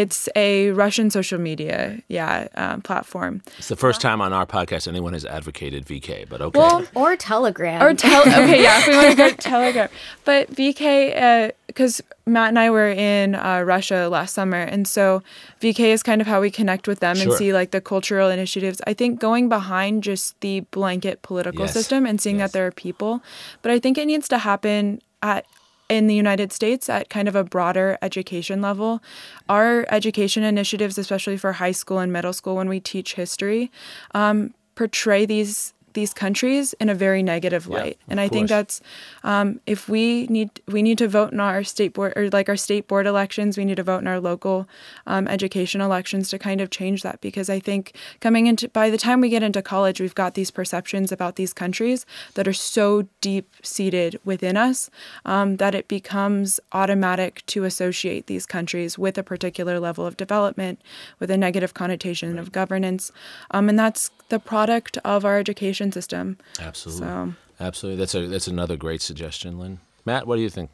It's 0.02 0.28
a 0.36 0.72
Russian 0.72 1.10
social 1.10 1.40
media, 1.40 2.02
yeah, 2.10 2.50
um, 2.56 2.82
platform. 2.82 3.42
It's 3.58 3.70
the 3.70 3.78
first 3.78 4.02
time 4.02 4.20
on 4.20 4.34
our 4.34 4.46
podcast 4.46 4.90
anyone 4.90 5.14
has 5.14 5.24
advocated 5.24 5.86
VK, 5.86 6.28
but 6.28 6.42
okay. 6.42 6.60
Well, 6.60 6.86
Or 6.96 7.16
Telegram. 7.16 7.82
or 7.82 7.94
tel- 7.94 8.22
okay, 8.28 8.62
yeah, 8.62 8.80
if 8.80 8.88
we 8.88 8.96
want 8.98 9.12
to 9.12 9.16
go 9.16 9.30
to 9.30 9.38
Telegram. 9.38 9.88
But 10.26 10.52
VK, 10.52 11.52
because 11.68 12.02
Matt 12.26 12.50
and 12.50 12.60
I 12.60 12.70
were 12.72 12.90
in 12.92 13.36
uh, 13.36 13.62
Russia 13.62 14.10
last 14.12 14.34
summer, 14.34 14.60
and 14.60 14.86
so 14.86 15.24
VK 15.62 15.80
is 15.96 16.04
kind 16.04 16.20
of 16.20 16.28
how 16.28 16.42
we 16.42 16.52
connect 16.52 16.90
with 16.90 17.00
them 17.00 17.16
Sure. 17.16 17.30
and 17.30 17.34
see 17.38 17.54
like 17.54 17.72
the 17.72 17.80
cultural 17.80 18.30
initiatives. 18.30 18.82
I 18.86 18.94
think 18.94 19.22
going 19.22 19.48
behind 19.48 20.04
just 20.04 20.38
the 20.42 20.60
blanket 20.72 21.22
political 21.22 21.62
Yes, 21.62 21.74
system 21.74 22.06
and 22.06 22.20
seeing 22.20 22.40
yes. 22.40 22.52
that 22.52 22.58
there 22.58 22.68
are 22.68 22.72
people, 22.72 23.22
but 23.62 23.72
I 23.72 23.80
think 23.80 23.98
it 23.98 24.08
needs 24.08 24.28
to 24.28 24.40
happen 24.40 25.02
at 25.22 25.46
in 25.88 26.08
the 26.08 26.16
United 26.16 26.52
States 26.52 26.90
at 26.90 27.10
kind 27.10 27.28
of 27.28 27.36
a 27.36 27.44
broader 27.44 27.98
education 28.02 28.62
level. 28.62 29.02
Our 29.48 29.86
education 29.90 30.44
initiatives, 30.44 30.98
especially 30.98 31.38
for 31.38 31.54
high 31.54 31.74
school 31.74 32.00
and 32.00 32.12
middle 32.12 32.34
school, 32.34 32.56
when 32.56 32.70
we 32.70 32.80
teach 32.80 33.14
history, 33.14 33.72
um, 34.14 34.54
portray 34.74 35.26
these 35.26 35.75
these 35.96 36.14
countries 36.14 36.74
in 36.80 36.90
a 36.90 36.96
very 36.96 37.24
negative 37.24 37.68
light. 37.68 37.98
of 38.06 38.12
and 38.12 38.22
I 38.22 38.28
think 38.28 38.48
that's 38.48 38.82
um, 39.24 39.60
if 39.66 39.90
we 39.90 40.28
need 40.28 40.62
we 40.68 40.84
need 40.84 41.00
to 41.00 41.08
vote 41.08 41.34
in 41.34 41.40
our 41.40 41.64
state 41.64 41.94
board 41.94 42.14
or 42.16 42.30
like 42.30 42.48
our 42.48 42.56
state 42.56 42.88
board 42.88 43.08
elections, 43.08 43.58
we 43.58 43.66
need 43.66 43.78
to 43.78 43.84
vote 43.84 44.00
in 44.00 44.08
our 44.08 44.20
local 44.20 44.68
um, 45.08 45.28
education 45.28 45.82
elections 45.82 46.30
to 46.30 46.38
kind 46.38 46.62
of 46.62 46.70
change 46.70 47.02
that. 47.02 47.20
Because 47.22 47.50
I 47.50 47.60
think 47.60 47.94
coming 48.20 48.46
into 48.46 48.70
by 48.70 48.90
the 48.90 48.98
time 48.98 49.22
we 49.22 49.30
get 49.30 49.42
into 49.42 49.62
college, 49.62 50.00
we've 50.00 50.14
got 50.14 50.36
these 50.36 50.52
perceptions 50.52 51.12
about 51.12 51.36
these 51.36 51.54
countries 51.54 52.06
that 52.36 52.48
are 52.48 52.54
so 52.54 53.08
deep 53.22 53.50
seated 53.64 54.20
within 54.24 54.56
us 54.58 54.90
um, 55.26 55.58
that 55.58 55.74
it 55.74 55.88
becomes 55.88 56.60
automatic 56.72 57.44
to 57.48 57.64
associate 57.64 58.28
these 58.28 58.46
countries 58.46 58.98
with 58.98 59.18
a 59.18 59.24
particular 59.24 59.80
level 59.80 60.06
of 60.06 60.18
development, 60.18 60.80
with 61.20 61.32
a 61.32 61.38
negative 61.38 61.74
connotation 61.74 62.38
of 62.38 62.52
governance, 62.52 63.12
um, 63.52 63.70
and 63.70 63.80
that's 63.80 64.12
the 64.30 64.40
product 64.40 64.98
of 65.06 65.24
our 65.24 65.38
education 65.38 65.85
system. 65.92 66.38
Absolutely. 66.60 67.08
So. 67.08 67.34
Absolutely. 67.60 68.00
That's 68.00 68.16
a 68.16 68.28
that's 68.28 68.48
another 68.48 68.76
great 68.76 69.02
suggestion, 69.02 69.58
Lynn. 69.58 69.80
Matt, 70.06 70.28
what 70.28 70.36
do 70.36 70.42
you 70.42 70.50
think? 70.50 70.70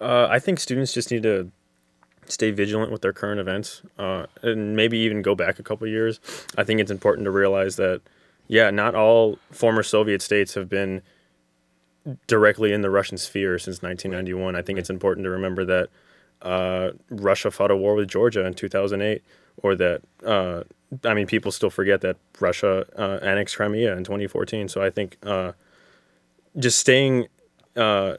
Uh, 0.00 0.26
I 0.28 0.38
think 0.38 0.58
students 0.58 0.92
just 0.92 1.10
need 1.10 1.22
to 1.22 1.50
stay 2.26 2.50
vigilant 2.50 2.90
with 2.90 3.02
their 3.02 3.12
current 3.12 3.40
events, 3.40 3.82
uh, 3.98 4.26
and 4.42 4.74
maybe 4.74 4.98
even 4.98 5.22
go 5.22 5.34
back 5.34 5.58
a 5.58 5.62
couple 5.62 5.86
years. 5.86 6.20
I 6.56 6.64
think 6.64 6.80
it's 6.80 6.90
important 6.90 7.24
to 7.26 7.30
realize 7.30 7.76
that, 7.76 8.00
yeah, 8.48 8.70
not 8.70 8.94
all 8.94 9.38
former 9.50 9.82
Soviet 9.82 10.22
states 10.22 10.54
have 10.54 10.68
been 10.68 11.02
directly 12.26 12.72
in 12.72 12.80
the 12.82 12.90
Russian 12.90 13.16
sphere 13.16 13.58
since 13.58 13.82
1991. 13.82 14.56
I 14.56 14.62
think 14.62 14.78
it's 14.78 14.90
important 14.90 15.24
to 15.24 15.30
remember 15.30 15.64
that 15.64 15.88
uh, 16.42 16.90
Russia 17.10 17.50
fought 17.50 17.70
a 17.70 17.76
war 17.76 17.94
with 17.94 18.08
Georgia 18.08 18.44
in 18.44 18.54
2008, 18.54 19.22
or 19.58 19.74
that 19.74 20.02
uh, 20.24 20.62
I 21.04 21.14
mean, 21.14 21.26
people 21.26 21.52
still 21.52 21.70
forget 21.70 22.00
that 22.02 22.16
Russia 22.40 22.86
uh, 22.96 23.24
annexed 23.24 23.56
Crimea 23.56 23.96
in 23.96 24.04
2014. 24.04 24.68
So 24.68 24.82
I 24.82 24.90
think 24.90 25.16
uh, 25.22 25.52
just 26.58 26.78
staying 26.78 27.28
uh, 27.76 28.16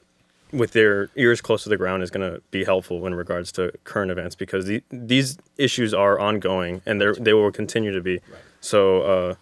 with 0.51 0.71
their 0.71 1.09
ears 1.15 1.41
close 1.41 1.63
to 1.63 1.69
the 1.69 1.77
ground 1.77 2.03
is 2.03 2.09
going 2.09 2.29
to 2.29 2.41
be 2.51 2.63
helpful 2.63 3.05
in 3.05 3.13
regards 3.13 3.51
to 3.53 3.71
current 3.83 4.11
events 4.11 4.35
because 4.35 4.65
the, 4.65 4.81
these 4.89 5.37
issues 5.57 5.93
are 5.93 6.19
ongoing 6.19 6.81
and 6.85 6.99
they 6.99 7.11
they 7.19 7.33
will 7.33 7.51
continue 7.51 7.91
to 7.91 8.01
be. 8.01 8.13
Right. 8.13 8.41
So 8.61 9.01
uh, 9.01 9.35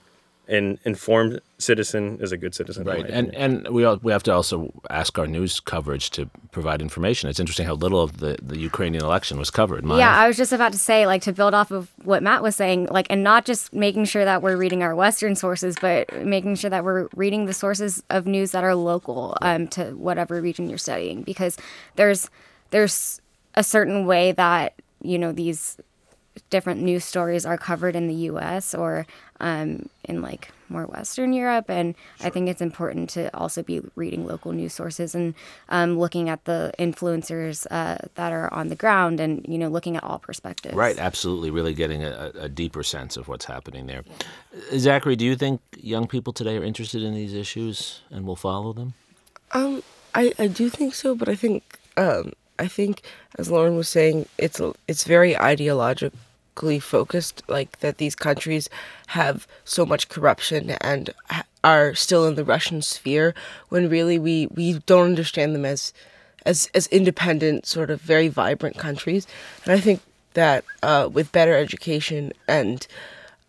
an 0.48 0.80
informed 0.84 1.40
citizen 1.60 2.18
is 2.20 2.32
a 2.32 2.38
good 2.38 2.54
citizen. 2.54 2.86
Right, 2.86 3.06
and 3.06 3.34
and 3.36 3.68
we 3.70 3.86
all, 3.86 3.98
we 4.02 4.12
have 4.12 4.24
to 4.24 4.34
also 4.34 4.72
ask 4.90 5.18
our 5.18 5.28
news 5.28 5.60
coverage 5.60 6.10
to 6.12 6.30
provide 6.52 6.82
information. 6.82 7.30
It's 7.30 7.40
interesting 7.40 7.66
how 7.66 7.76
little 7.76 8.02
of 8.02 8.18
the, 8.18 8.38
the 8.42 8.58
Ukrainian 8.58 9.04
election 9.04 9.38
was 9.38 9.50
covered. 9.50 9.86
Maya. 9.86 10.00
Yeah, 10.00 10.18
I 10.18 10.28
was 10.28 10.38
just 10.38 10.52
about 10.52 10.72
to 10.74 10.78
say, 10.78 11.06
like, 11.06 11.22
to 11.24 11.32
build 11.32 11.54
off 11.54 11.72
of 11.72 11.90
what 12.04 12.22
Matt 12.24 12.44
was 12.44 12.56
saying, 12.56 12.88
like, 12.92 13.08
and 13.10 13.24
not 13.24 13.46
just 13.46 13.74
making 13.74 14.06
sure 14.06 14.26
that 14.26 14.42
we're 14.42 14.58
reading 14.58 14.84
our 14.84 14.96
Western 14.96 15.36
sources, 15.36 15.76
but 15.80 16.12
making 16.26 16.56
sure 16.56 16.70
that 16.70 16.84
we're 16.84 17.08
reading 17.16 17.46
the 17.46 17.54
sources 17.54 18.04
of 18.10 18.26
news 18.26 18.52
that 18.52 18.64
are 18.64 18.76
local 18.76 19.38
um, 19.42 19.68
to 19.70 19.92
whatever 19.92 20.42
region 20.42 20.68
you're 20.68 20.78
studying, 20.78 21.22
because 21.24 21.58
there's 21.96 22.30
there's 22.72 23.22
a 23.56 23.64
certain 23.64 24.06
way 24.06 24.32
that 24.32 24.74
you 25.02 25.18
know 25.18 25.32
these 25.32 25.78
different 26.50 26.82
news 26.82 27.04
stories 27.04 27.46
are 27.46 27.58
covered 27.58 27.96
in 27.96 28.08
the 28.08 28.14
U.S. 28.14 28.74
or 28.74 29.06
um, 29.40 29.90
in 30.04 30.22
like 30.22 30.52
more 30.70 30.86
Western 30.86 31.34
Europe, 31.34 31.70
and 31.70 31.96
sure. 32.18 32.28
I 32.28 32.30
think 32.30 32.48
it's 32.48 32.62
important 32.62 33.10
to 33.12 33.36
also 33.36 33.62
be 33.62 33.82
reading 33.96 34.26
local 34.26 34.54
news 34.54 34.74
sources 34.74 35.14
and 35.14 35.34
um, 35.70 36.00
looking 36.00 36.30
at 36.30 36.46
the 36.46 36.72
influencers 36.80 37.68
uh, 37.70 37.98
that 38.16 38.32
are 38.32 38.52
on 38.54 38.70
the 38.70 38.76
ground, 38.76 39.20
and 39.20 39.46
you 39.48 39.58
know, 39.58 39.68
looking 39.68 39.98
at 39.98 40.04
all 40.04 40.20
perspectives. 40.20 40.76
Right, 40.76 40.98
absolutely, 40.98 41.52
really 41.52 41.74
getting 41.74 42.04
a, 42.04 42.32
a 42.40 42.50
deeper 42.50 42.84
sense 42.84 43.18
of 43.18 43.28
what's 43.28 43.46
happening 43.46 43.88
there. 43.88 44.04
Yeah. 44.06 44.78
Zachary, 44.78 45.16
do 45.16 45.26
you 45.26 45.36
think 45.36 45.62
young 45.78 46.08
people 46.08 46.34
today 46.34 46.58
are 46.58 46.64
interested 46.64 47.04
in 47.04 47.14
these 47.14 47.34
issues 47.34 48.02
and 48.10 48.26
will 48.26 48.36
follow 48.36 48.74
them? 48.74 48.94
Um, 49.52 49.84
I 50.16 50.34
I 50.40 50.48
do 50.48 50.70
think 50.70 50.96
so, 50.96 51.16
but 51.16 51.28
I 51.28 51.36
think 51.36 51.80
um, 51.98 52.32
I 52.62 52.68
think 52.68 53.02
as 53.40 53.50
Lauren 53.50 53.76
was 53.76 53.90
saying, 53.90 54.28
it's 54.38 54.62
it's 54.88 55.04
very 55.16 55.34
ideologically 55.34 56.80
focused, 56.80 57.42
like 57.48 57.80
that 57.80 57.98
these 57.98 58.16
countries 58.16 58.70
have 59.08 59.48
so 59.66 59.84
much 59.86 60.10
corruption 60.10 60.72
and 60.82 61.10
are 61.64 61.96
still 61.96 62.28
in 62.28 62.36
the 62.36 62.46
Russian 62.46 62.82
sphere, 62.82 63.34
when 63.70 63.90
really 63.90 64.20
we, 64.20 64.48
we 64.60 64.68
don't 64.86 65.10
understand 65.10 65.56
them 65.56 65.66
as 65.66 65.94
as 66.46 66.70
as 66.76 66.88
independent, 66.88 67.66
sort 67.66 67.90
of 67.90 68.00
very 68.02 68.28
vibrant 68.28 68.78
countries. 68.78 69.26
And 69.64 69.74
I 69.74 69.80
think 69.80 70.00
that 70.34 70.64
uh, 70.84 71.10
with 71.12 71.32
better 71.32 71.56
education 71.56 72.32
and 72.48 72.88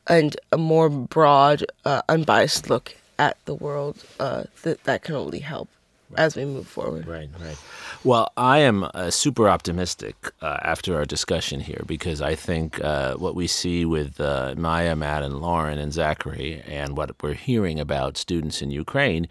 and 0.06 0.36
a 0.50 0.58
more 0.58 0.88
broad, 0.88 1.58
uh, 1.84 2.00
unbiased 2.08 2.70
look 2.70 2.94
at 3.18 3.36
the 3.44 3.54
world, 3.54 3.96
uh, 4.18 4.44
that 4.62 4.84
that 4.84 5.02
can 5.04 5.14
only 5.14 5.40
help 5.40 5.68
as 6.16 6.36
we 6.36 6.44
move 6.44 6.66
forward. 6.66 7.06
Right, 7.06 7.28
right. 7.40 7.56
Well, 8.04 8.32
I 8.36 8.58
am 8.58 8.88
uh, 8.94 9.10
super 9.10 9.48
optimistic 9.48 10.16
uh, 10.40 10.58
after 10.62 10.96
our 10.96 11.04
discussion 11.04 11.60
here 11.60 11.82
because 11.86 12.20
I 12.20 12.34
think 12.34 12.82
uh, 12.82 13.14
what 13.14 13.34
we 13.34 13.46
see 13.46 13.84
with 13.84 14.20
uh, 14.20 14.54
Maya, 14.56 14.96
Matt, 14.96 15.22
and 15.22 15.40
Lauren 15.40 15.78
and 15.78 15.92
Zachary, 15.92 16.62
and 16.66 16.96
what 16.96 17.22
we're 17.22 17.34
hearing 17.34 17.78
about 17.78 18.16
students 18.16 18.60
in 18.62 18.70
Ukraine, 18.70 19.28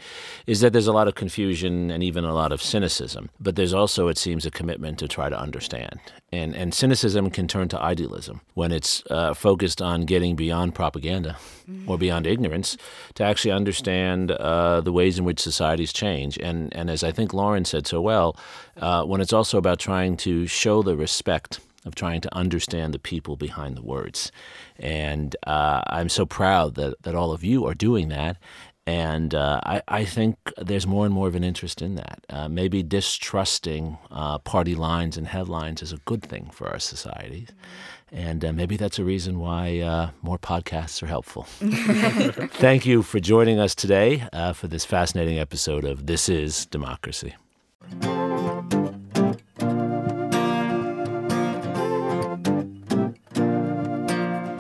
is 0.48 0.62
that 0.62 0.74
there's 0.74 0.88
a 0.88 0.94
lot 0.94 1.08
of 1.08 1.16
confusion 1.16 1.92
and 1.92 2.02
even 2.04 2.24
a 2.24 2.34
lot 2.34 2.52
of 2.52 2.62
cynicism. 2.62 3.30
But 3.40 3.56
there's 3.56 3.74
also, 3.74 4.08
it 4.08 4.18
seems, 4.18 4.46
a 4.46 4.52
commitment 4.52 5.00
to 5.00 5.08
try 5.08 5.30
to 5.30 5.38
understand. 5.38 6.00
And, 6.34 6.56
and 6.56 6.74
cynicism 6.74 7.30
can 7.30 7.50
turn 7.50 7.68
to 7.70 7.82
idealism 7.82 8.40
when 8.54 8.72
it's 8.72 9.04
uh, 9.10 9.34
focused 9.34 9.82
on 9.82 10.06
getting 10.06 10.38
beyond 10.38 10.74
propaganda 10.74 11.36
or 11.86 11.98
beyond 11.98 12.26
ignorance 12.26 12.78
to 13.16 13.24
actually 13.26 13.52
understand 13.52 14.32
uh, 14.32 14.80
the 14.80 14.94
ways 14.94 15.20
in 15.20 15.26
which 15.26 15.42
societies 15.42 15.92
change. 15.92 16.38
And, 16.38 16.74
and 16.74 16.90
as 16.90 17.04
I 17.04 17.12
think 17.12 17.34
Lauren 17.34 17.66
said 17.66 17.86
so 17.86 18.00
well, 18.00 18.38
uh, 18.78 19.04
when 19.04 19.20
it's 19.20 19.34
also 19.34 19.58
about 19.58 19.80
trying 19.80 20.16
to 20.18 20.48
show 20.48 20.82
the 20.82 20.96
respect 20.96 21.60
of 21.86 21.96
trying 21.96 22.22
to 22.22 22.34
understand 22.36 22.94
the 22.94 23.00
people 23.00 23.36
behind 23.36 23.76
the 23.76 23.82
words. 23.82 24.32
And 24.80 25.36
uh, 25.46 25.82
I'm 25.88 26.10
so 26.10 26.26
proud 26.26 26.76
that, 26.76 27.02
that 27.02 27.16
all 27.16 27.32
of 27.34 27.44
you 27.44 27.66
are 27.66 27.74
doing 27.74 28.10
that. 28.10 28.38
And 28.92 29.34
uh, 29.34 29.62
I, 29.64 29.82
I, 29.88 30.04
think 30.04 30.36
there's 30.58 30.86
more 30.86 31.06
and 31.06 31.14
more 31.14 31.28
of 31.30 31.36
an 31.36 31.46
interest 31.46 31.82
in 31.82 31.96
that. 31.96 32.26
Uh, 32.30 32.50
maybe 32.50 32.84
distrusting 32.84 33.98
uh, 34.12 34.38
party 34.40 34.76
lines 34.76 35.16
and 35.16 35.28
headlines 35.28 35.82
is 35.82 35.94
a 35.94 35.98
good 36.00 36.22
thing 36.22 36.50
for 36.52 36.68
our 36.68 36.80
society. 36.80 37.48
And 38.12 38.44
uh, 38.44 38.52
maybe 38.52 38.76
that's 38.76 39.00
a 39.00 39.06
reason 39.06 39.40
why 39.40 39.80
uh, 39.80 40.10
more 40.22 40.38
podcasts 40.38 41.02
are 41.02 41.08
helpful. 41.08 41.44
Thank 42.58 42.86
you 42.86 43.02
for 43.02 43.22
joining 43.22 43.60
us 43.60 43.74
today 43.74 44.28
uh, 44.34 44.52
for 44.52 44.68
this 44.68 44.84
fascinating 44.84 45.40
episode 45.40 45.86
of 45.86 46.08
This 46.08 46.28
is 46.28 46.66
Democracy. 46.66 47.36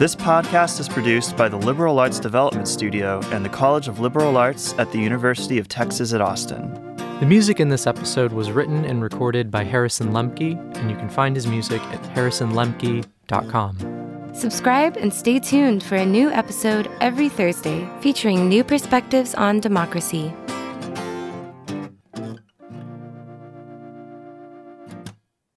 This 0.02 0.16
podcast 0.16 0.80
is 0.80 0.90
produced 0.90 1.38
by 1.38 1.48
the 1.48 1.58
Liberal 1.58 2.00
Arts 2.00 2.20
Development 2.20 2.68
Studio 2.68 3.20
and 3.26 3.46
the 3.46 3.50
College 3.50 3.88
of 3.88 4.00
Liberal 4.00 4.36
Arts 4.36 4.74
at 4.80 4.92
the 4.92 4.98
University 4.98 5.60
of 5.60 5.68
Texas 5.68 6.12
at 6.12 6.22
Austin. 6.22 6.74
The 7.20 7.28
music 7.28 7.60
in 7.60 7.70
this 7.70 7.86
episode 7.86 8.32
was 8.32 8.50
written 8.50 8.84
and 8.84 9.04
recorded 9.04 9.52
by 9.52 9.64
Harrison 9.64 10.12
Lemke, 10.12 10.58
and 10.78 10.90
you 10.90 10.98
can 10.98 11.08
find 11.08 11.36
his 11.36 11.46
music 11.46 11.84
at 11.94 12.02
harrisonlemke.com. 12.16 14.32
Subscribe 14.34 14.98
and 14.98 15.14
stay 15.14 15.38
tuned 15.38 15.84
for 15.84 15.98
a 15.98 16.06
new 16.06 16.32
episode 16.32 16.90
every 17.00 17.30
Thursday 17.30 17.88
featuring 18.02 18.50
new 18.50 18.64
perspectives 18.64 19.36
on 19.36 19.60
democracy. 19.60 20.34